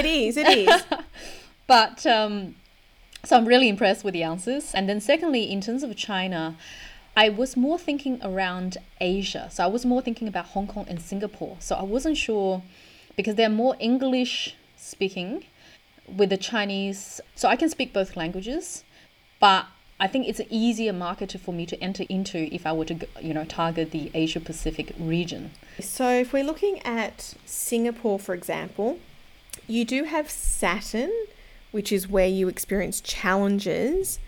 [0.00, 0.84] it is, it is.
[1.66, 2.54] but um,
[3.24, 4.72] so I'm really impressed with the answers.
[4.72, 6.56] And then, secondly, in terms of China,
[7.16, 9.48] I was more thinking around Asia.
[9.50, 11.56] So I was more thinking about Hong Kong and Singapore.
[11.58, 12.62] So I wasn't sure
[13.16, 15.44] because they're more English speaking
[16.06, 17.20] with the Chinese.
[17.34, 18.84] So I can speak both languages,
[19.40, 19.66] but
[19.98, 23.06] I think it's an easier market for me to enter into if I were to,
[23.20, 25.52] you know, target the Asia Pacific region.
[25.80, 28.98] So if we're looking at Singapore, for example,
[29.66, 31.12] you do have Saturn,
[31.70, 34.18] which is where you experience challenges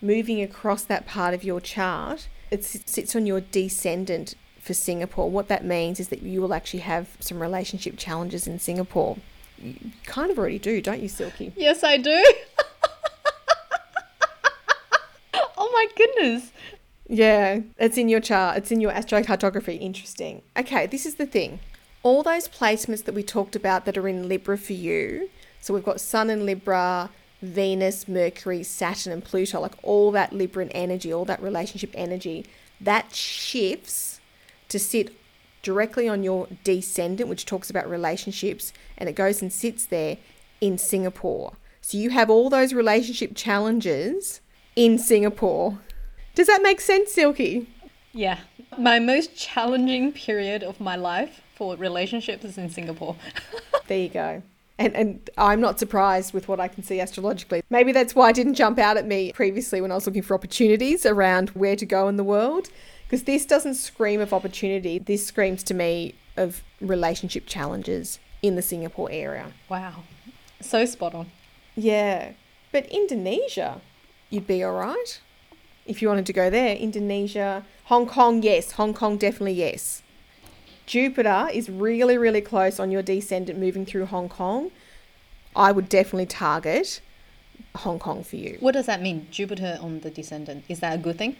[0.00, 2.28] moving across that part of your chart.
[2.50, 5.30] It sits on your descendant for Singapore.
[5.30, 9.16] What that means is that you will actually have some relationship challenges in Singapore
[9.62, 11.52] you kind of already do, don't you, Silky?
[11.56, 12.10] Yes, I do.
[15.34, 16.52] oh my goodness.
[17.08, 18.56] Yeah, it's in your chart.
[18.56, 19.80] It's in your astrocartography.
[19.80, 20.42] Interesting.
[20.56, 21.60] Okay, this is the thing.
[22.02, 25.28] All those placements that we talked about that are in Libra for you.
[25.60, 30.70] So we've got Sun in Libra, Venus, Mercury, Saturn, and Pluto, like all that Libran
[30.72, 32.46] energy, all that relationship energy,
[32.80, 34.20] that shifts
[34.68, 35.14] to sit
[35.62, 40.18] directly on your descendant, which talks about relationships, and it goes and sits there
[40.60, 41.52] in Singapore.
[41.80, 44.40] So you have all those relationship challenges
[44.76, 45.78] in Singapore.
[46.34, 47.68] Does that make sense, Silky?
[48.12, 48.38] Yeah.
[48.78, 53.16] My most challenging period of my life for relationships is in Singapore.
[53.86, 54.42] there you go.
[54.78, 57.62] And, and I'm not surprised with what I can see astrologically.
[57.70, 60.34] Maybe that's why it didn't jump out at me previously when I was looking for
[60.34, 62.68] opportunities around where to go in the world.
[63.04, 64.98] Because this doesn't scream of opportunity.
[64.98, 69.52] This screams to me of relationship challenges in the Singapore area.
[69.68, 70.04] Wow.
[70.60, 71.30] So spot on.
[71.76, 72.32] Yeah.
[72.72, 73.82] But Indonesia,
[74.32, 75.20] you'd be all right.
[75.86, 76.76] if you wanted to go there.
[76.76, 78.72] Indonesia, Hong Kong, yes.
[78.72, 80.02] Hong Kong, definitely yes.
[80.86, 84.70] Jupiter is really, really close on your descendant moving through Hong Kong.
[85.54, 87.00] I would definitely target
[87.76, 88.56] Hong Kong for you.
[88.60, 89.28] What does that mean?
[89.30, 90.64] Jupiter on the descendant.
[90.68, 91.36] Is that a good thing?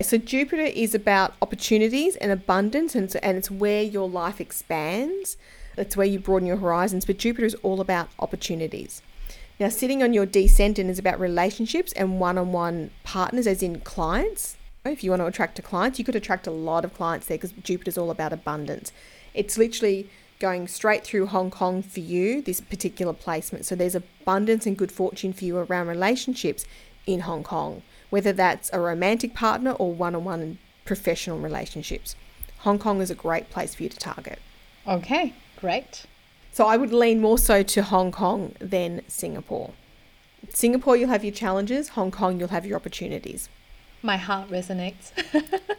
[0.00, 5.36] So Jupiter is about opportunities and abundance, and, and it's where your life expands.
[5.76, 7.04] It's where you broaden your horizons.
[7.04, 9.02] But Jupiter is all about opportunities.
[9.60, 14.56] Now, sitting on your descendant is about relationships and one-on-one partners, as in clients.
[14.84, 17.36] If you want to attract to clients, you could attract a lot of clients there
[17.36, 18.92] because Jupiter's all about abundance.
[19.34, 23.66] It's literally going straight through Hong Kong for you, this particular placement.
[23.66, 26.64] So there's abundance and good fortune for you around relationships
[27.06, 32.14] in Hong Kong, whether that's a romantic partner or one on one professional relationships.
[32.58, 34.38] Hong Kong is a great place for you to target.
[34.86, 36.04] Okay, great.
[36.58, 39.74] So I would lean more so to Hong Kong than Singapore.
[40.48, 43.48] Singapore, you'll have your challenges, Hong Kong, you'll have your opportunities.
[44.02, 45.12] My heart resonates.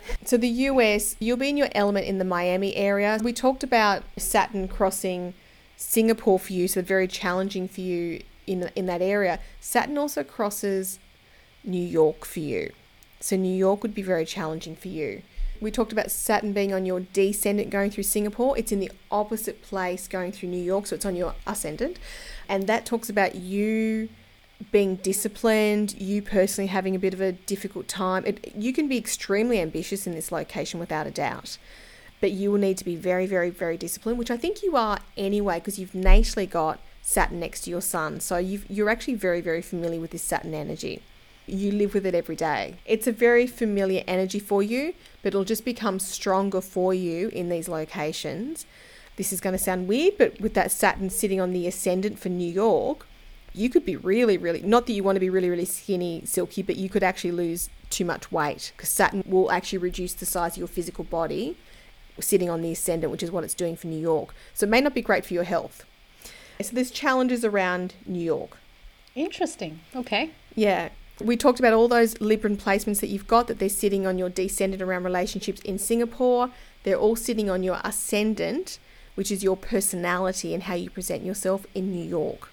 [0.26, 3.20] so, the US, you'll be in your element in the Miami area.
[3.22, 5.34] We talked about Saturn crossing
[5.76, 9.42] Singapore for you, so very challenging for you in, in that area.
[9.60, 10.98] Saturn also crosses
[11.66, 12.72] New York for you.
[13.20, 15.24] So, New York would be very challenging for you.
[15.62, 18.58] We talked about Saturn being on your descendant going through Singapore.
[18.58, 22.00] It's in the opposite place going through New York, so it's on your ascendant.
[22.48, 24.10] And that talks about you
[24.72, 28.26] being disciplined, you personally having a bit of a difficult time.
[28.26, 31.58] It, you can be extremely ambitious in this location without a doubt,
[32.20, 35.00] but you will need to be very, very, very disciplined, which I think you are
[35.18, 38.20] anyway, because you've natally got Saturn next to your sun.
[38.20, 41.02] So you you're actually very, very familiar with this Saturn energy.
[41.50, 42.76] You live with it every day.
[42.86, 47.50] It's a very familiar energy for you, but it'll just become stronger for you in
[47.50, 48.66] these locations.
[49.16, 52.30] This is going to sound weird, but with that Saturn sitting on the ascendant for
[52.30, 53.06] New York,
[53.54, 56.62] you could be really, really, not that you want to be really, really skinny, silky,
[56.62, 60.54] but you could actually lose too much weight because Saturn will actually reduce the size
[60.54, 61.58] of your physical body
[62.20, 64.34] sitting on the ascendant, which is what it's doing for New York.
[64.54, 65.86] So it may not be great for your health.
[66.62, 68.58] So there's challenges around New York.
[69.16, 69.80] Interesting.
[69.96, 70.32] Okay.
[70.56, 70.90] Yeah.
[71.22, 74.30] We talked about all those Libran placements that you've got, that they're sitting on your
[74.30, 76.52] descendant around relationships in Singapore.
[76.84, 78.80] They're all sitting on your ascendant,
[79.16, 82.50] which is your personality and how you present yourself in New York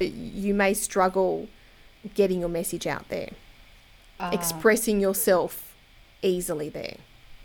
[0.00, 1.48] you may struggle
[2.14, 3.30] getting your message out there,
[4.20, 4.30] uh.
[4.32, 5.74] expressing yourself
[6.22, 6.96] easily there.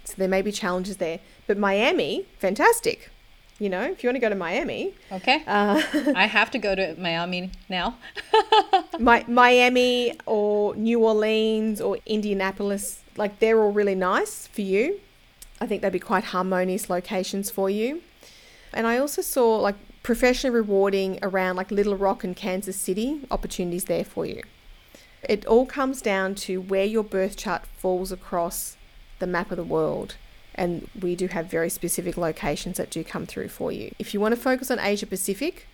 [0.03, 1.19] So there may be challenges there.
[1.47, 3.10] But Miami, fantastic.
[3.61, 4.95] You know, if you want to go to Miami.
[5.11, 5.43] Okay.
[5.45, 5.79] Uh,
[6.15, 7.95] I have to go to Miami now.
[8.99, 14.99] My, Miami or New Orleans or Indianapolis, like they're all really nice for you.
[15.59, 18.01] I think they'd be quite harmonious locations for you.
[18.73, 23.83] And I also saw like professionally rewarding around like Little Rock and Kansas City, opportunities
[23.83, 24.41] there for you.
[25.29, 28.75] It all comes down to where your birth chart falls across
[29.19, 30.15] the map of the world.
[30.55, 33.93] And we do have very specific locations that do come through for you.
[33.97, 35.67] If you want to focus on Asia Pacific,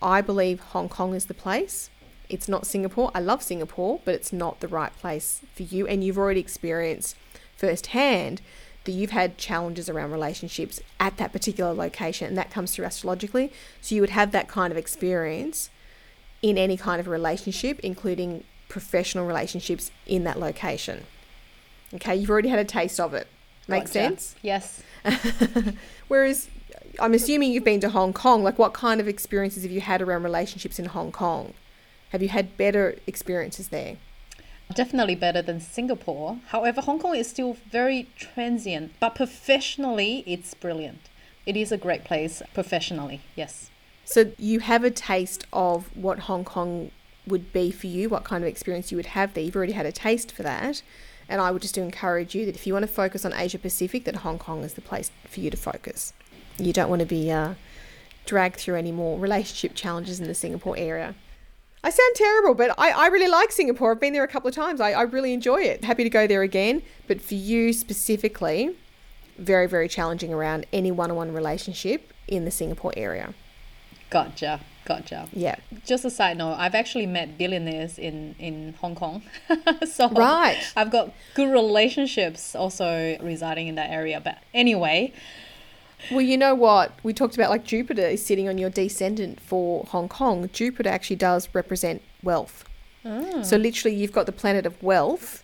[0.00, 1.90] I believe Hong Kong is the place.
[2.28, 3.10] It's not Singapore.
[3.14, 5.86] I love Singapore, but it's not the right place for you.
[5.86, 7.16] And you've already experienced
[7.56, 8.40] firsthand
[8.84, 13.52] that you've had challenges around relationships at that particular location, and that comes through astrologically.
[13.80, 15.70] So you would have that kind of experience
[16.42, 21.04] in any kind of relationship, including professional relationships in that location.
[21.94, 23.28] Okay, you've already had a taste of it.
[23.68, 23.92] Makes gotcha.
[23.92, 24.36] sense?
[24.42, 24.82] Yes.
[26.08, 26.48] Whereas
[26.98, 28.42] I'm assuming you've been to Hong Kong.
[28.42, 31.54] Like, what kind of experiences have you had around relationships in Hong Kong?
[32.10, 33.96] Have you had better experiences there?
[34.74, 36.38] Definitely better than Singapore.
[36.48, 41.10] However, Hong Kong is still very transient, but professionally, it's brilliant.
[41.46, 43.70] It is a great place professionally, yes.
[44.04, 46.90] So you have a taste of what Hong Kong
[47.26, 49.44] would be for you, what kind of experience you would have there.
[49.44, 50.82] You've already had a taste for that.
[51.28, 54.04] And I would just encourage you that if you want to focus on Asia Pacific,
[54.04, 56.12] that Hong Kong is the place for you to focus.
[56.58, 57.54] You don't want to be uh,
[58.26, 61.14] dragged through any more relationship challenges in the Singapore area.
[61.82, 63.92] I sound terrible, but I, I really like Singapore.
[63.92, 64.80] I've been there a couple of times.
[64.80, 65.84] I, I really enjoy it.
[65.84, 66.82] Happy to go there again.
[67.06, 68.74] But for you specifically,
[69.36, 73.34] very, very challenging around any one on one relationship in the Singapore area.
[74.08, 74.60] Gotcha.
[74.84, 75.28] Gotcha.
[75.32, 75.56] Yeah.
[75.86, 79.22] Just a side note, I've actually met billionaires in, in Hong Kong.
[79.90, 80.58] so right.
[80.76, 84.20] I've got good relationships also residing in that area.
[84.22, 85.12] But anyway,
[86.10, 86.92] well, you know what?
[87.02, 90.50] We talked about like Jupiter is sitting on your descendant for Hong Kong.
[90.52, 92.64] Jupiter actually does represent wealth.
[93.04, 93.42] Oh.
[93.42, 95.42] So literally, you've got the planet of wealth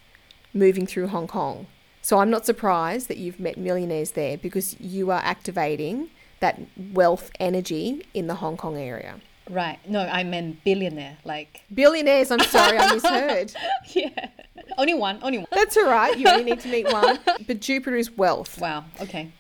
[0.53, 1.66] moving through Hong Kong.
[2.03, 6.11] So I'm not surprised that you've met millionaires there because you are activating
[6.41, 6.59] that
[6.93, 9.20] wealth energy in the Hong Kong area.
[9.51, 9.78] Right.
[9.88, 11.18] No, I meant billionaire.
[11.24, 12.30] Like billionaires.
[12.30, 13.53] I'm sorry, I misheard.
[13.92, 14.28] yeah.
[14.78, 15.48] only one, only one.
[15.51, 16.16] That's all right.
[16.16, 17.18] You only need to meet one.
[17.46, 18.61] But Jupiter is wealth.
[18.61, 18.84] Wow.
[19.01, 19.32] Okay.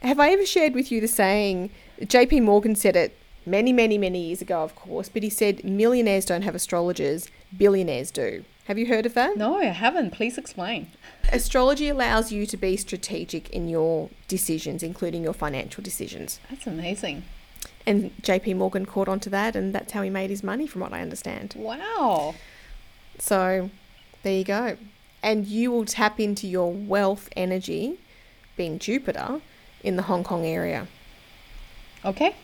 [0.00, 1.70] Have I ever shared with you the saying?
[2.00, 6.24] JP Morgan said it many, many, many years ago, of course, but he said millionaires
[6.24, 8.44] don't have astrologers, billionaires do.
[8.66, 9.36] Have you heard of that?
[9.36, 10.12] No, I haven't.
[10.12, 10.88] Please explain.
[11.32, 16.38] Astrology allows you to be strategic in your decisions, including your financial decisions.
[16.48, 17.24] That's amazing.
[17.86, 20.82] And JP Morgan caught on to that, and that's how he made his money, from
[20.82, 21.54] what I understand.
[21.56, 22.34] Wow.
[23.18, 23.70] So
[24.22, 24.76] there you go.
[25.22, 27.98] And you will tap into your wealth energy,
[28.56, 29.40] being Jupiter,
[29.82, 30.86] in the Hong Kong area.
[32.04, 32.34] Okay.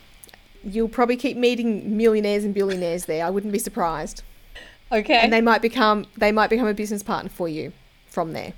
[0.64, 3.24] You'll probably keep meeting millionaires and billionaires there.
[3.24, 4.22] I wouldn't be surprised.
[4.90, 5.18] Okay.
[5.18, 7.72] And they might become they might become a business partner for you
[8.06, 8.54] from there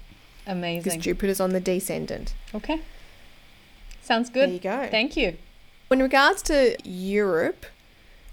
[0.46, 0.82] Amazing.
[0.82, 1.02] because.
[1.02, 2.34] Jupiter's on the descendant.
[2.54, 2.80] Okay.
[4.02, 4.48] Sounds good.
[4.48, 4.88] There you go.
[4.90, 5.36] Thank you.
[5.92, 7.66] In regards to Europe,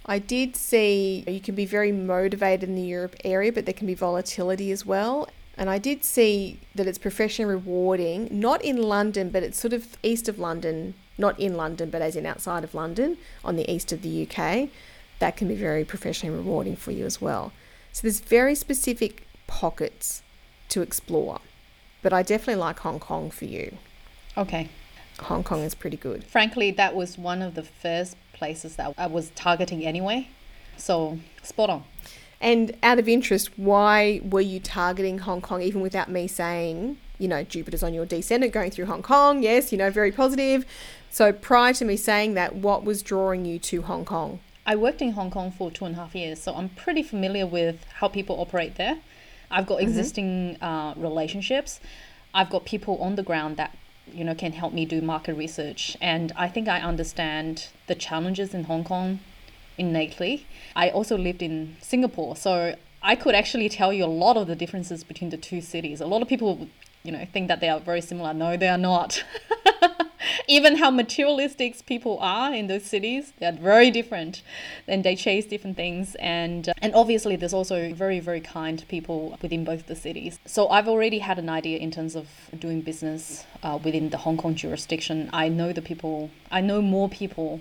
[0.05, 3.87] I did see you can be very motivated in the Europe area, but there can
[3.87, 5.27] be volatility as well.
[5.57, 9.97] And I did see that it's professionally rewarding, not in London, but it's sort of
[10.03, 13.91] east of London, not in London, but as in outside of London, on the east
[13.91, 14.69] of the UK.
[15.17, 17.53] That can be very professionally rewarding for you as well.
[17.91, 20.21] So there's very specific pockets
[20.69, 21.41] to explore.
[22.03, 23.77] But I definitely like Hong Kong for you.
[24.37, 24.69] Okay.
[25.21, 26.23] Hong Kong is pretty good.
[26.23, 30.29] Frankly, that was one of the first places that I was targeting anyway.
[30.77, 31.83] So, spot on.
[32.39, 37.27] And out of interest, why were you targeting Hong Kong even without me saying, you
[37.27, 39.41] know, Jupiter's on your descendant going through Hong Kong?
[39.41, 40.65] Yes, you know, very positive.
[41.09, 44.39] So prior to me saying that, what was drawing you to Hong Kong?
[44.67, 47.47] I worked in Hong Kong for two and a half years, so I'm pretty familiar
[47.47, 48.99] with how people operate there.
[49.49, 51.79] I've got existing uh, relationships.
[52.33, 53.75] I've got people on the ground that
[54.13, 58.53] you know can help me do market research, and I think I understand the challenges
[58.53, 59.19] in Hong Kong
[59.77, 60.47] innately.
[60.75, 64.55] I also lived in Singapore, so I could actually tell you a lot of the
[64.55, 66.01] differences between the two cities.
[66.01, 66.67] A lot of people,
[67.03, 68.33] you know, think that they are very similar.
[68.33, 69.23] No, they are not.
[70.47, 74.41] Even how materialistic people are in those cities, they are very different,
[74.87, 76.15] and they chase different things.
[76.15, 80.39] And uh, and obviously, there's also very very kind people within both the cities.
[80.45, 82.27] So I've already had an idea in terms of
[82.57, 85.29] doing business uh, within the Hong Kong jurisdiction.
[85.33, 86.31] I know the people.
[86.49, 87.59] I know more people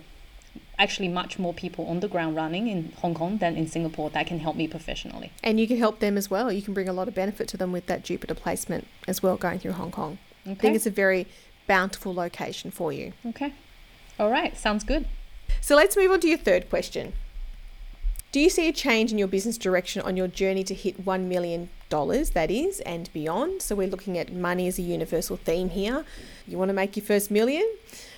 [0.78, 4.26] actually much more people on the ground running in Hong Kong than in Singapore that
[4.26, 5.32] can help me professionally.
[5.42, 6.52] And you can help them as well.
[6.52, 9.36] You can bring a lot of benefit to them with that Jupiter placement as well
[9.36, 10.18] going through Hong Kong.
[10.48, 11.26] I think it's a very
[11.66, 13.12] bountiful location for you.
[13.24, 13.52] Okay.
[14.18, 14.56] All right.
[14.56, 15.06] Sounds good.
[15.60, 17.12] So let's move on to your third question.
[18.32, 21.24] Do you see a change in your business direction on your journey to hit $1
[21.24, 23.62] million, that is, and beyond?
[23.62, 26.04] So we're looking at money as a universal theme here.
[26.46, 27.66] You want to make your first million?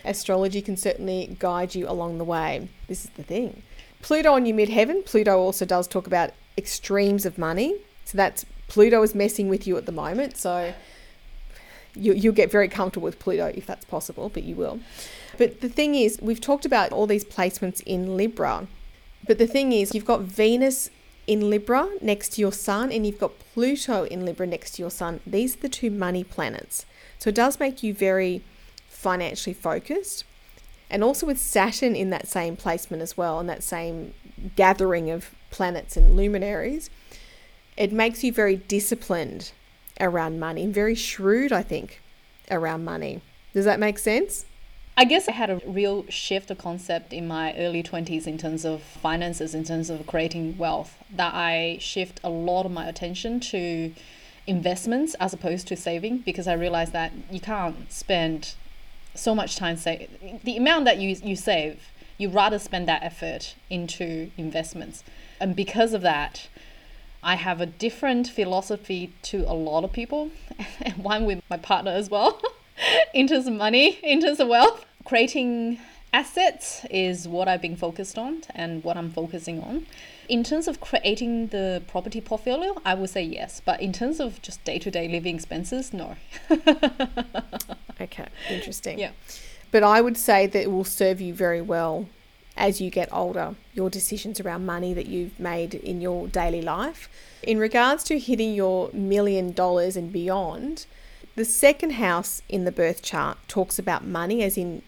[0.05, 2.69] Astrology can certainly guide you along the way.
[2.89, 3.63] This is the thing.
[4.03, 7.77] Pluto on your midheaven, Pluto also does talk about extremes of money.
[8.05, 10.37] So that's Pluto is messing with you at the moment.
[10.37, 10.75] So
[11.95, 14.81] you, you'll get very comfortable with Pluto if that's possible, but you will.
[15.37, 18.67] But the thing is, we've talked about all these placements in Libra.
[19.27, 20.91] But the thing is, you've got Venus
[21.27, 24.91] in Libra next to your Sun, and you've got Pluto in Libra next to your
[24.91, 25.21] Sun.
[25.27, 26.87] These are the two money planets.
[27.19, 28.43] So it does make you very
[28.89, 30.25] financially focused.
[30.91, 34.15] And also with Saturn in that same placement as well, and that same
[34.57, 36.89] gathering of planets and luminaries,
[37.77, 39.53] it makes you very disciplined
[40.01, 42.01] around money very shrewd, I think,
[42.51, 43.21] around money.
[43.55, 44.45] Does that make sense?
[44.97, 48.65] I guess I had a real shift of concept in my early 20s in terms
[48.65, 53.39] of finances, in terms of creating wealth, that I shift a lot of my attention
[53.41, 53.95] to
[54.49, 58.55] investments as opposed to saving because I realized that you can't spend
[59.15, 60.09] so much time save
[60.45, 65.05] the amount that you you save you rather spend that effort into investments
[65.41, 66.49] and because of that
[67.23, 70.31] I have a different philosophy to a lot of people
[70.81, 72.41] and one with my partner as well
[73.15, 75.79] in terms of money in terms of wealth creating
[76.13, 79.87] assets is what I've been focused on and what I'm focusing on
[80.29, 83.63] in terms of creating the property portfolio, I would say yes.
[83.65, 86.17] But in terms of just day to day living expenses, no.
[88.01, 88.99] Okay, interesting.
[88.99, 89.11] Yeah.
[89.73, 92.07] But I would say that it will serve you very well
[92.59, 97.09] as you get older, your decisions around money that you've made in your daily life.
[97.43, 100.87] In regards to hitting your million dollars and beyond,
[101.37, 104.83] the second house in the birth chart talks about money, as in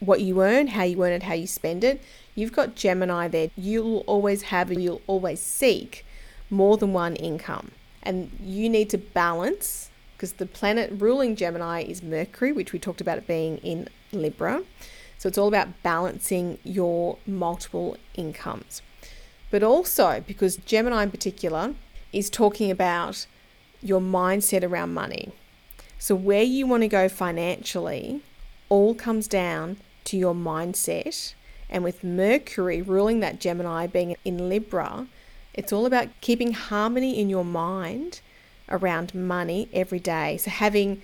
[0.00, 2.02] what you earn, how you earn it, how you spend it.
[2.34, 3.50] You've got Gemini there.
[3.56, 6.04] You'll always have and you'll always seek
[6.50, 7.70] more than one income.
[8.02, 13.00] And you need to balance because the planet ruling Gemini is Mercury, which we talked
[13.00, 14.62] about it being in Libra.
[15.22, 18.82] So it's all about balancing your multiple incomes.
[19.52, 21.76] But also because Gemini in particular
[22.12, 23.28] is talking about
[23.80, 25.30] your mindset around money.
[25.96, 28.20] So, where you want to go financially
[28.68, 31.34] all comes down to your mindset.
[31.70, 35.06] And with Mercury ruling that Gemini being in Libra,
[35.54, 38.22] it's all about keeping harmony in your mind
[38.68, 40.36] around money every day.
[40.38, 41.00] So, having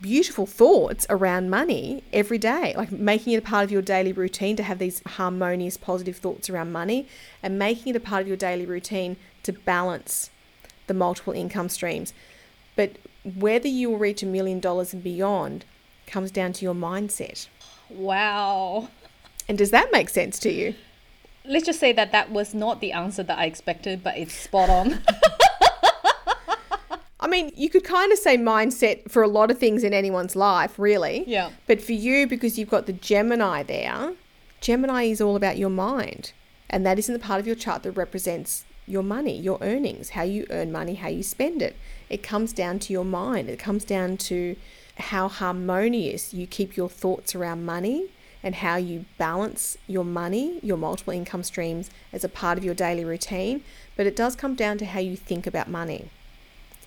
[0.00, 4.56] beautiful thoughts around money every day, like making it a part of your daily routine
[4.56, 7.06] to have these harmonious, positive thoughts around money,
[7.42, 10.30] and making it a part of your daily routine to balance
[10.86, 12.12] the multiple income streams.
[12.76, 15.64] But whether you will reach a million dollars and beyond
[16.06, 17.46] comes down to your mindset.
[17.88, 18.88] Wow.
[19.48, 20.74] And does that make sense to you?
[21.44, 24.68] Let's just say that that was not the answer that I expected, but it's spot
[24.68, 25.02] on.
[27.30, 30.34] I mean, you could kind of say mindset for a lot of things in anyone's
[30.34, 31.22] life, really.
[31.28, 31.50] Yeah.
[31.68, 34.14] But for you, because you've got the Gemini there,
[34.60, 36.32] Gemini is all about your mind.
[36.68, 40.22] And that isn't the part of your chart that represents your money, your earnings, how
[40.22, 41.76] you earn money, how you spend it.
[42.08, 43.48] It comes down to your mind.
[43.48, 44.56] It comes down to
[44.98, 48.08] how harmonious you keep your thoughts around money
[48.42, 52.74] and how you balance your money, your multiple income streams as a part of your
[52.74, 53.62] daily routine.
[53.96, 56.10] But it does come down to how you think about money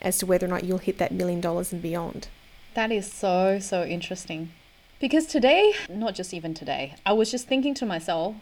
[0.04, 2.28] as to whether or not you'll hit that million dollars and beyond.
[2.74, 4.51] That is so, so interesting.
[4.99, 8.36] Because today, not just even today, I was just thinking to myself,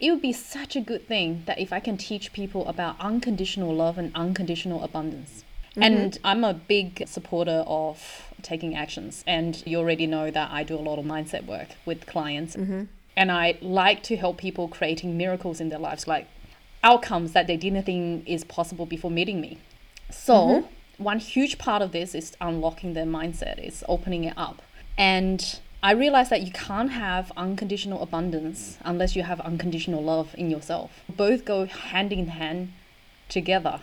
[0.00, 3.74] it would be such a good thing that if I can teach people about unconditional
[3.74, 5.44] love and unconditional abundance.
[5.72, 5.82] Mm-hmm.
[5.82, 9.22] And I'm a big supporter of taking actions.
[9.26, 12.56] And you already know that I do a lot of mindset work with clients.
[12.56, 12.84] Mm-hmm.
[13.16, 16.26] And I like to help people creating miracles in their lives, like
[16.82, 19.58] outcomes that they didn't think is possible before meeting me.
[20.10, 20.66] So, mm-hmm.
[21.00, 24.60] One huge part of this is unlocking their mindset, it's opening it up.
[24.98, 30.50] And I realized that you can't have unconditional abundance unless you have unconditional love in
[30.50, 30.90] yourself.
[31.08, 32.72] Both go hand in hand
[33.30, 33.80] together.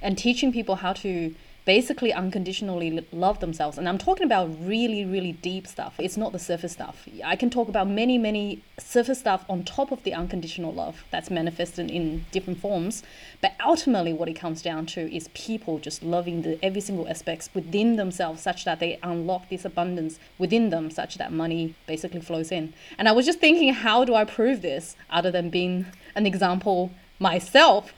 [0.00, 1.34] And teaching people how to
[1.64, 3.78] basically unconditionally love themselves.
[3.78, 5.94] And I'm talking about really, really deep stuff.
[5.98, 7.08] It's not the surface stuff.
[7.24, 11.30] I can talk about many, many surface stuff on top of the unconditional love that's
[11.30, 13.02] manifested in different forms.
[13.40, 17.48] But ultimately, what it comes down to is people just loving the every single aspects
[17.54, 22.52] within themselves, such that they unlock this abundance within them, such that money basically flows
[22.52, 22.74] in.
[22.98, 26.90] And I was just thinking, how do I prove this other than being an example
[27.18, 27.92] myself?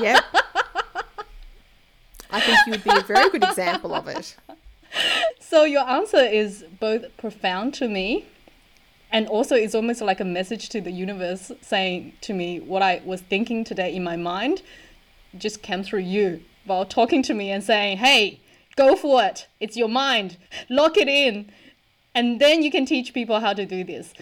[0.00, 0.20] Yeah.
[2.32, 4.36] I think you would be a very good example of it.
[5.40, 8.26] So your answer is both profound to me
[9.12, 13.02] and also it's almost like a message to the universe saying to me what I
[13.04, 14.62] was thinking today in my mind
[15.36, 18.40] just came through you while talking to me and saying, "Hey,
[18.76, 19.46] go for it.
[19.60, 20.36] It's your mind.
[20.68, 21.50] Lock it in."
[22.14, 24.14] And then you can teach people how to do this.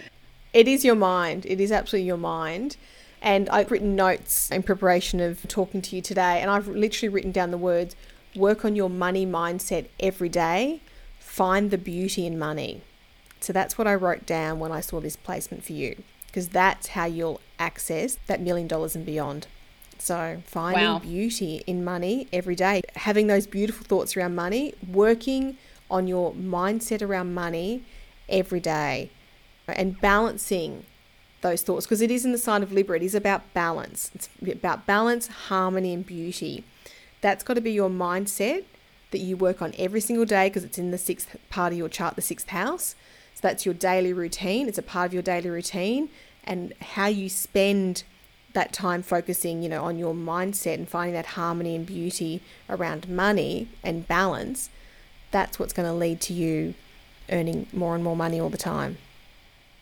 [0.52, 1.46] It is your mind.
[1.46, 2.76] It is absolutely your mind.
[3.22, 7.32] And I've written notes in preparation of talking to you today, and I've literally written
[7.32, 7.94] down the words
[8.34, 10.80] work on your money mindset every day,
[11.18, 12.82] find the beauty in money.
[13.40, 16.88] So that's what I wrote down when I saw this placement for you, because that's
[16.88, 19.46] how you'll access that million dollars and beyond.
[19.98, 20.98] So, finding wow.
[20.98, 25.58] beauty in money every day, having those beautiful thoughts around money, working
[25.90, 27.82] on your mindset around money
[28.26, 29.10] every day,
[29.68, 30.86] and balancing
[31.40, 32.96] those thoughts because it is in the sign of Libra.
[32.96, 34.10] It is about balance.
[34.14, 36.64] It's about balance, harmony, and beauty.
[37.20, 38.64] That's got to be your mindset
[39.10, 41.88] that you work on every single day because it's in the sixth part of your
[41.88, 42.94] chart, the sixth house.
[43.34, 44.68] So that's your daily routine.
[44.68, 46.10] It's a part of your daily routine
[46.44, 48.04] and how you spend
[48.52, 53.08] that time focusing, you know, on your mindset and finding that harmony and beauty around
[53.08, 54.70] money and balance.
[55.30, 56.74] That's what's going to lead to you
[57.30, 58.98] earning more and more money all the time.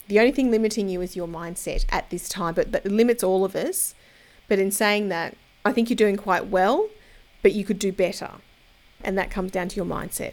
[0.08, 3.44] The only thing limiting you is your mindset at this time, but that limits all
[3.44, 3.94] of us.
[4.48, 6.88] But in saying that, I think you're doing quite well,
[7.42, 8.30] but you could do better.
[9.04, 10.32] And that comes down to your mindset.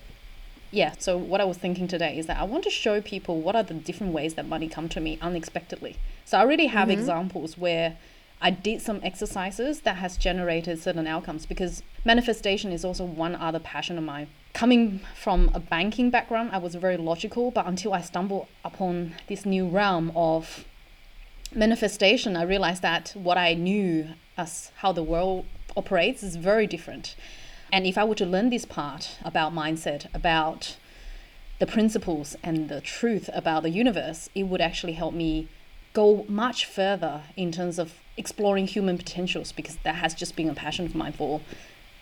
[0.71, 3.55] Yeah, so what I was thinking today is that I want to show people what
[3.55, 5.97] are the different ways that money come to me unexpectedly.
[6.23, 6.99] So I already have mm-hmm.
[6.99, 7.97] examples where
[8.41, 13.59] I did some exercises that has generated certain outcomes because manifestation is also one other
[13.59, 17.99] passion of mine coming from a banking background, I was very logical, but until I
[17.99, 20.63] stumbled upon this new realm of
[21.53, 25.45] manifestation, I realized that what I knew as how the world
[25.75, 27.17] operates is very different.
[27.71, 30.77] And if I were to learn this part about mindset, about
[31.59, 35.49] the principles and the truth about the universe, it would actually help me
[35.91, 40.55] go much further in terms of exploring human potentials because that has just been a
[40.55, 41.41] passion of mine for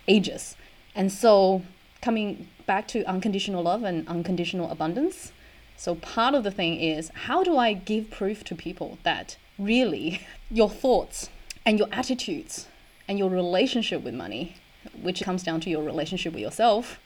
[0.07, 0.55] ages.
[0.93, 1.63] And so
[2.03, 5.31] coming back to unconditional love and unconditional abundance.
[5.77, 10.21] So, part of the thing is how do I give proof to people that really
[10.51, 11.29] your thoughts
[11.65, 12.67] and your attitudes
[13.07, 14.57] and your relationship with money
[15.01, 16.99] which comes down to your relationship with yourself,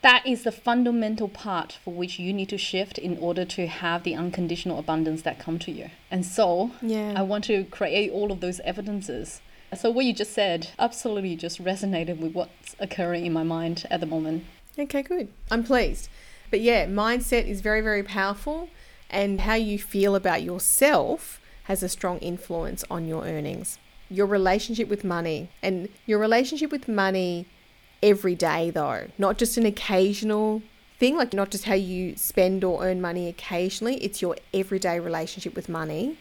[0.00, 4.02] that is the fundamental part for which you need to shift in order to have
[4.02, 5.90] the unconditional abundance that come to you.
[6.10, 7.12] And so, Yeah.
[7.16, 9.42] I want to create all of those evidences.
[9.76, 14.00] So what you just said absolutely just resonated with what's occurring in my mind at
[14.00, 14.44] the moment.
[14.78, 15.28] Okay, good.
[15.50, 16.08] I'm pleased.
[16.50, 18.70] But yeah, mindset is very, very powerful,
[19.10, 23.78] and how you feel about yourself has a strong influence on your earnings.
[24.08, 27.46] Your relationship with money, and your relationship with money
[28.02, 30.62] every day, though, not just an occasional
[30.98, 35.54] thing, like not just how you spend or earn money occasionally, it's your everyday relationship
[35.54, 36.16] with money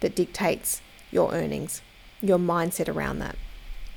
[0.00, 0.80] that dictates
[1.10, 1.82] your earnings,
[2.20, 3.36] your mindset around that.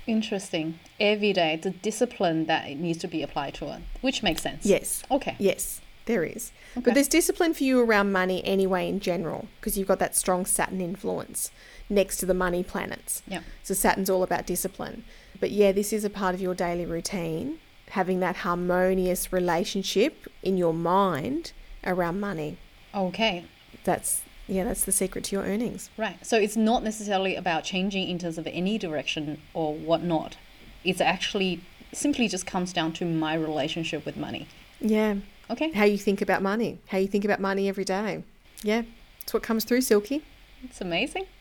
[0.08, 0.80] Interesting.
[1.00, 4.42] Every day, it's a discipline that it needs to be applied to it, which makes
[4.42, 4.66] sense.
[4.66, 5.04] Yes.
[5.12, 5.36] Okay.
[5.38, 6.52] Yes, there is.
[6.76, 6.86] Okay.
[6.86, 10.46] But there's discipline for you around money anyway, in general, because you've got that strong
[10.46, 11.52] Saturn influence
[11.90, 13.22] next to the money planets.
[13.28, 13.42] Yeah.
[13.64, 15.04] So Saturn's all about discipline.
[15.40, 17.60] But yeah, this is a part of your daily routine,
[17.92, 21.52] having that harmonious relationship in your mind
[21.86, 22.58] around money.
[22.94, 23.46] Okay.
[23.84, 25.90] That's yeah, that's the secret to your earnings.
[25.98, 26.26] Right.
[26.26, 30.38] So it's not necessarily about changing in terms of any direction or whatnot.
[30.84, 31.62] It's actually
[31.94, 34.48] simply just comes down to my relationship with money.
[34.80, 35.16] Yeah.
[35.50, 35.72] Okay.
[35.72, 38.24] How you think about money, how you think about money every day.
[38.64, 38.84] Yeah.
[39.22, 40.24] It's what comes through, Silky.
[40.64, 41.26] It's amazing.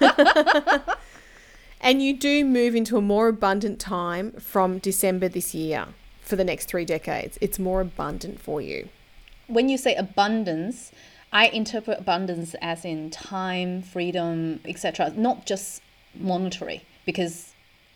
[1.80, 5.86] And you do move into a more abundant time from December this year
[6.20, 7.38] for the next three decades.
[7.40, 8.90] It's more abundant for you.
[9.46, 10.92] When you say abundance,
[11.32, 15.82] I interpret abundance as in time, freedom, etc., not just
[16.14, 17.52] monetary because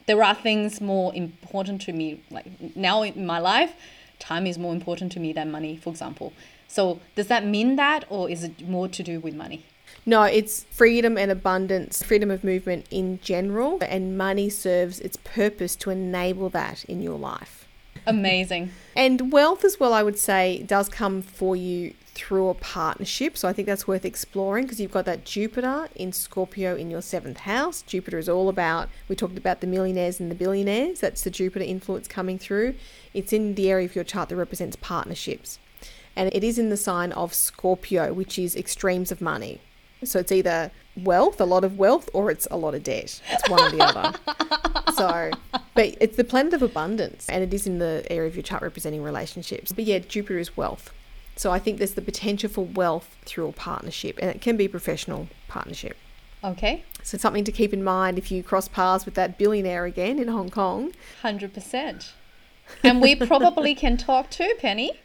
[0.07, 3.74] there are things more important to me like now in my life,
[4.18, 6.32] time is more important to me than money, for example.
[6.68, 9.64] So, does that mean that or is it more to do with money?
[10.07, 15.76] No, it's freedom and abundance, freedom of movement in general, and money serves its purpose
[15.76, 17.66] to enable that in your life.
[18.07, 18.70] Amazing.
[18.95, 23.36] And wealth, as well, I would say, does come for you through a partnership.
[23.36, 27.02] So I think that's worth exploring because you've got that Jupiter in Scorpio in your
[27.02, 27.82] seventh house.
[27.82, 31.00] Jupiter is all about, we talked about the millionaires and the billionaires.
[31.00, 32.74] That's the Jupiter influence coming through.
[33.12, 35.58] It's in the area of your chart that represents partnerships.
[36.16, 39.60] And it is in the sign of Scorpio, which is extremes of money.
[40.04, 43.20] So it's either wealth, a lot of wealth, or it's a lot of debt.
[43.30, 44.18] It's one or the other.
[44.94, 45.32] So,
[45.74, 48.62] but it's the planet of abundance, and it is in the area of your chart
[48.62, 49.72] representing relationships.
[49.72, 50.92] But yeah, Jupiter is wealth.
[51.37, 54.68] So I think there's the potential for wealth through a partnership, and it can be
[54.68, 55.97] professional partnership.
[56.45, 56.85] Okay.
[57.03, 60.28] So something to keep in mind if you cross paths with that billionaire again in
[60.28, 60.93] Hong Kong.
[61.22, 62.11] 100%.
[62.82, 64.93] And we probably can talk too, Penny.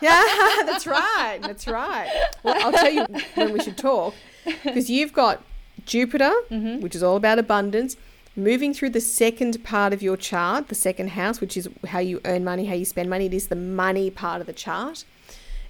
[0.00, 0.22] Yeah,
[0.64, 1.38] that's right.
[1.42, 2.10] That's right.
[2.42, 4.14] Well, I'll tell you when we should talk
[4.44, 5.42] because you've got
[5.84, 6.80] Jupiter, mm-hmm.
[6.80, 7.96] which is all about abundance,
[8.36, 12.20] moving through the second part of your chart, the second house, which is how you
[12.24, 13.26] earn money, how you spend money.
[13.26, 15.04] It is the money part of the chart.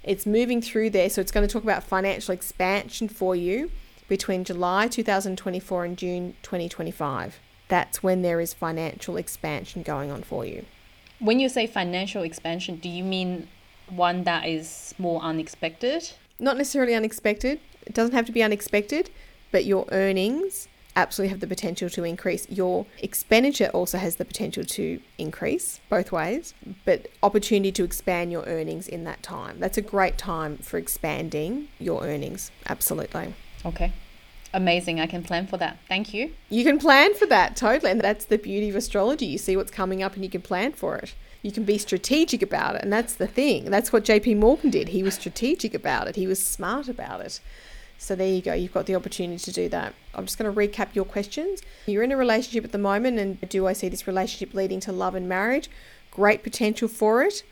[0.05, 3.71] It's moving through there, so it's going to talk about financial expansion for you
[4.07, 7.39] between July 2024 and June 2025.
[7.67, 10.65] That's when there is financial expansion going on for you.
[11.19, 13.47] When you say financial expansion, do you mean
[13.89, 16.11] one that is more unexpected?
[16.39, 17.59] not necessarily unexpected.
[17.85, 19.09] It doesn't have to be unexpected,
[19.51, 22.47] but your earnings absolutely have the potential to increase.
[22.49, 26.53] Your expenditure also has the potential to increase both ways,
[26.85, 29.59] but opportunity to expand your earnings in that time.
[29.59, 32.51] That's a great time for expanding your earnings.
[32.67, 33.33] Absolutely.
[33.65, 33.91] Okay.
[34.53, 35.01] Amazing.
[35.01, 35.79] I can plan for that.
[35.89, 36.31] Thank you.
[36.49, 39.25] You can plan for that totally, and that's the beauty of astrology.
[39.25, 41.13] You see what's coming up and you can plan for it.
[41.41, 43.65] You can be strategic about it, and that's the thing.
[43.65, 44.89] That's what JP Morgan did.
[44.89, 47.41] He was strategic about it, he was smart about it.
[47.97, 48.53] So there you go.
[48.53, 49.93] You've got the opportunity to do that.
[50.13, 51.61] I'm just going to recap your questions.
[51.85, 54.91] You're in a relationship at the moment, and do I see this relationship leading to
[54.91, 55.69] love and marriage?
[56.11, 57.43] Great potential for it.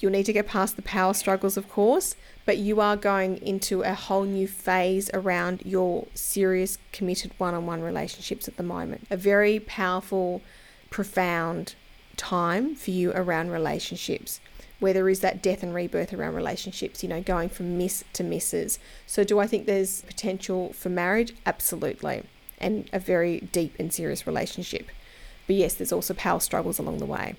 [0.00, 3.82] You'll need to get past the power struggles, of course, but you are going into
[3.82, 9.06] a whole new phase around your serious, committed one on one relationships at the moment.
[9.10, 10.42] A very powerful,
[10.90, 11.76] profound
[12.16, 14.40] time for you around relationships
[14.82, 18.24] where there is that death and rebirth around relationships, you know, going from miss to
[18.24, 18.78] misses.
[19.06, 21.34] So, do I think there's potential for marriage?
[21.46, 22.24] Absolutely.
[22.58, 24.90] And a very deep and serious relationship.
[25.46, 27.36] But yes, there's also power struggles along the way.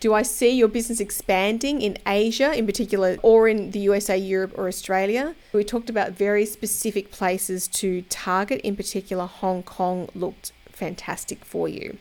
[0.00, 4.52] Do I see your business expanding in Asia in particular, or in the USA, Europe,
[4.56, 5.34] or Australia?
[5.52, 8.60] We talked about very specific places to target.
[8.62, 11.98] In particular, Hong Kong looked fantastic for you,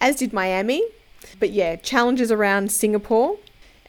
[0.00, 0.84] as did Miami.
[1.38, 3.38] But yeah, challenges around Singapore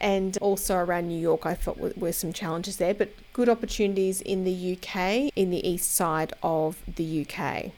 [0.04, 4.20] and also around New York, I thought were, were some challenges there, but good opportunities
[4.20, 7.72] in the UK, in the east side of the UK.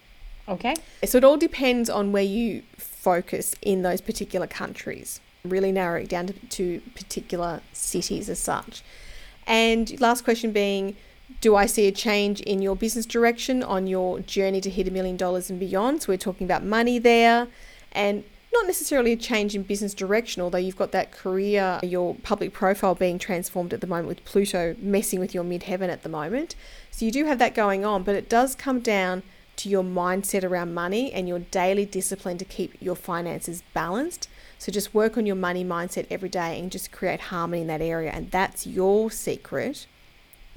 [0.50, 0.76] Okay.
[1.06, 5.22] So it all depends on where you focus in those particular countries.
[5.44, 8.84] Really narrow it down to, to particular cities as such.
[9.46, 10.96] And last question being,
[11.42, 14.92] do I see a change in your business direction on your journey to hit a
[14.92, 16.02] million dollars and beyond?
[16.02, 17.48] So we're talking about money there
[17.92, 18.24] and
[18.56, 22.96] not necessarily a change in business direction, although you've got that career, your public profile
[22.96, 26.56] being transformed at the moment with Pluto messing with your midheaven at the moment.
[26.90, 29.24] So you do have that going on, but it does come down
[29.58, 34.28] to your mindset around money and your daily discipline to keep your finances balanced.
[34.58, 37.82] So just work on your money mindset every day and just create harmony in that
[37.82, 38.12] area.
[38.12, 39.88] And that's your secret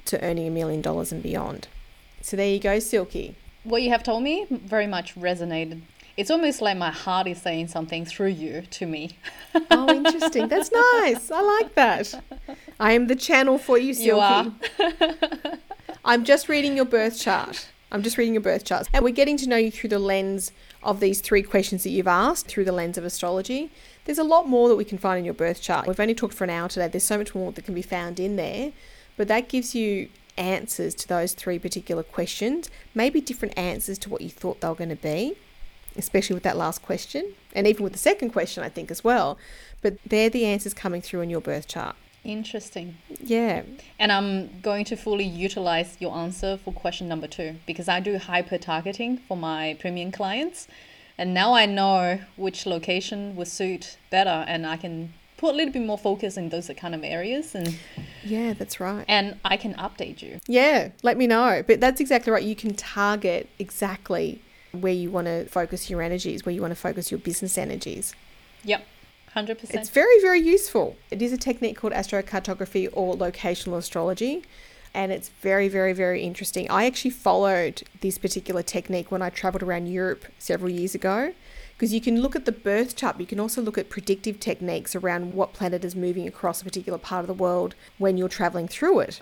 [0.05, 1.67] to earning a million dollars and beyond.
[2.21, 3.35] So there you go, Silky.
[3.63, 5.81] What you have told me very much resonated.
[6.19, 9.17] It's almost like my heart is saying something through you to me.
[9.71, 10.49] oh, interesting.
[10.49, 11.31] That's nice.
[11.31, 12.13] I like that.
[12.77, 14.07] I am the channel for you, Silky.
[14.07, 14.51] You are.
[16.03, 17.69] I'm just reading your birth chart.
[17.89, 18.89] I'm just reading your birth chart.
[18.91, 20.51] And we're getting to know you through the lens
[20.83, 23.71] of these three questions that you've asked through the lens of astrology.
[24.03, 25.87] There's a lot more that we can find in your birth chart.
[25.87, 26.89] We've only talked for an hour today.
[26.89, 28.73] There's so much more that can be found in there.
[29.15, 34.19] But that gives you answers to those three particular questions, maybe different answers to what
[34.19, 35.37] you thought they were going to be,
[35.99, 39.37] especially with that last question, and even with the second question, I think as well.
[39.81, 41.95] But they're the answers coming through in your birth chart.
[42.23, 42.97] Interesting.
[43.21, 43.63] Yeah.
[43.97, 48.17] And I'm going to fully utilize your answer for question number two because I do
[48.17, 50.67] hyper targeting for my premium clients.
[51.17, 55.71] And now I know which location will suit better and I can put a little
[55.71, 57.79] bit more focus in those kind of areas and
[58.25, 62.29] yeah that's right and i can update you yeah let me know but that's exactly
[62.29, 64.41] right you can target exactly
[64.71, 68.13] where you want to focus your energies where you want to focus your business energies.
[68.63, 68.85] Yep
[69.35, 70.95] 100% it's very very useful.
[71.11, 74.43] It is a technique called astrocartography or locational astrology
[74.93, 76.69] and it's very very very interesting.
[76.69, 81.33] I actually followed this particular technique when i traveled around europe several years ago
[81.79, 84.37] because you can look at the birth chart, but you can also look at predictive
[84.37, 88.27] techniques around what planet is moving across a particular part of the world when you're
[88.27, 89.21] traveling through it.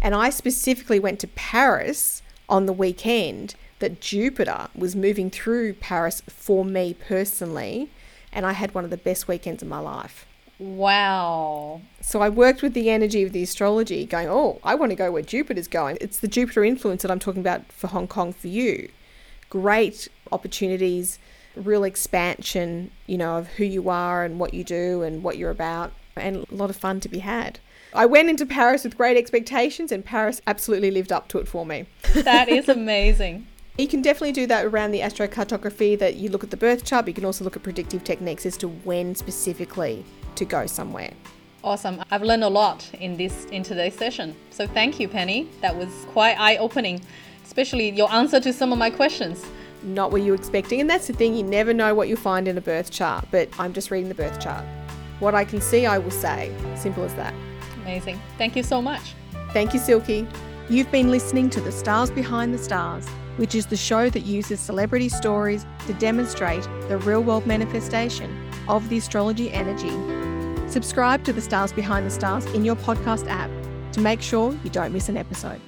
[0.00, 6.22] And I specifically went to Paris on the weekend that Jupiter was moving through Paris
[6.28, 7.90] for me personally,
[8.32, 10.26] and I had one of the best weekends of my life.
[10.58, 11.82] Wow.
[12.00, 15.12] So I worked with the energy of the astrology, going, oh, I want to go
[15.12, 15.98] where Jupiter's going.
[16.00, 18.88] It's the Jupiter influence that I'm talking about for Hong Kong for you.
[19.50, 21.18] Great opportunities
[21.56, 25.50] real expansion, you know, of who you are and what you do and what you're
[25.50, 27.58] about, and a lot of fun to be had.
[27.94, 31.66] I went into Paris with great expectations, and Paris absolutely lived up to it for
[31.66, 31.86] me.
[32.14, 33.46] That is amazing.
[33.78, 37.06] You can definitely do that around the astrocartography that you look at the birth chart,
[37.06, 40.04] but you can also look at predictive techniques as to when specifically
[40.34, 41.12] to go somewhere.
[41.64, 42.02] Awesome.
[42.10, 44.34] I've learned a lot in this in today's session.
[44.50, 45.48] So thank you, Penny.
[45.60, 47.02] That was quite eye-opening,
[47.44, 49.44] especially your answer to some of my questions
[49.82, 50.80] not what you're expecting.
[50.80, 53.48] And that's the thing, you never know what you'll find in a birth chart, but
[53.58, 54.64] I'm just reading the birth chart.
[55.20, 56.54] What I can see, I will say.
[56.76, 57.34] Simple as that.
[57.82, 58.20] Amazing.
[58.38, 59.14] Thank you so much.
[59.52, 60.26] Thank you, Silky.
[60.68, 63.06] You've been listening to The Stars Behind the Stars,
[63.36, 68.30] which is the show that uses celebrity stories to demonstrate the real world manifestation
[68.68, 69.90] of the astrology energy.
[70.70, 73.50] Subscribe to The Stars Behind the Stars in your podcast app
[73.92, 75.60] to make sure you don't miss an episode.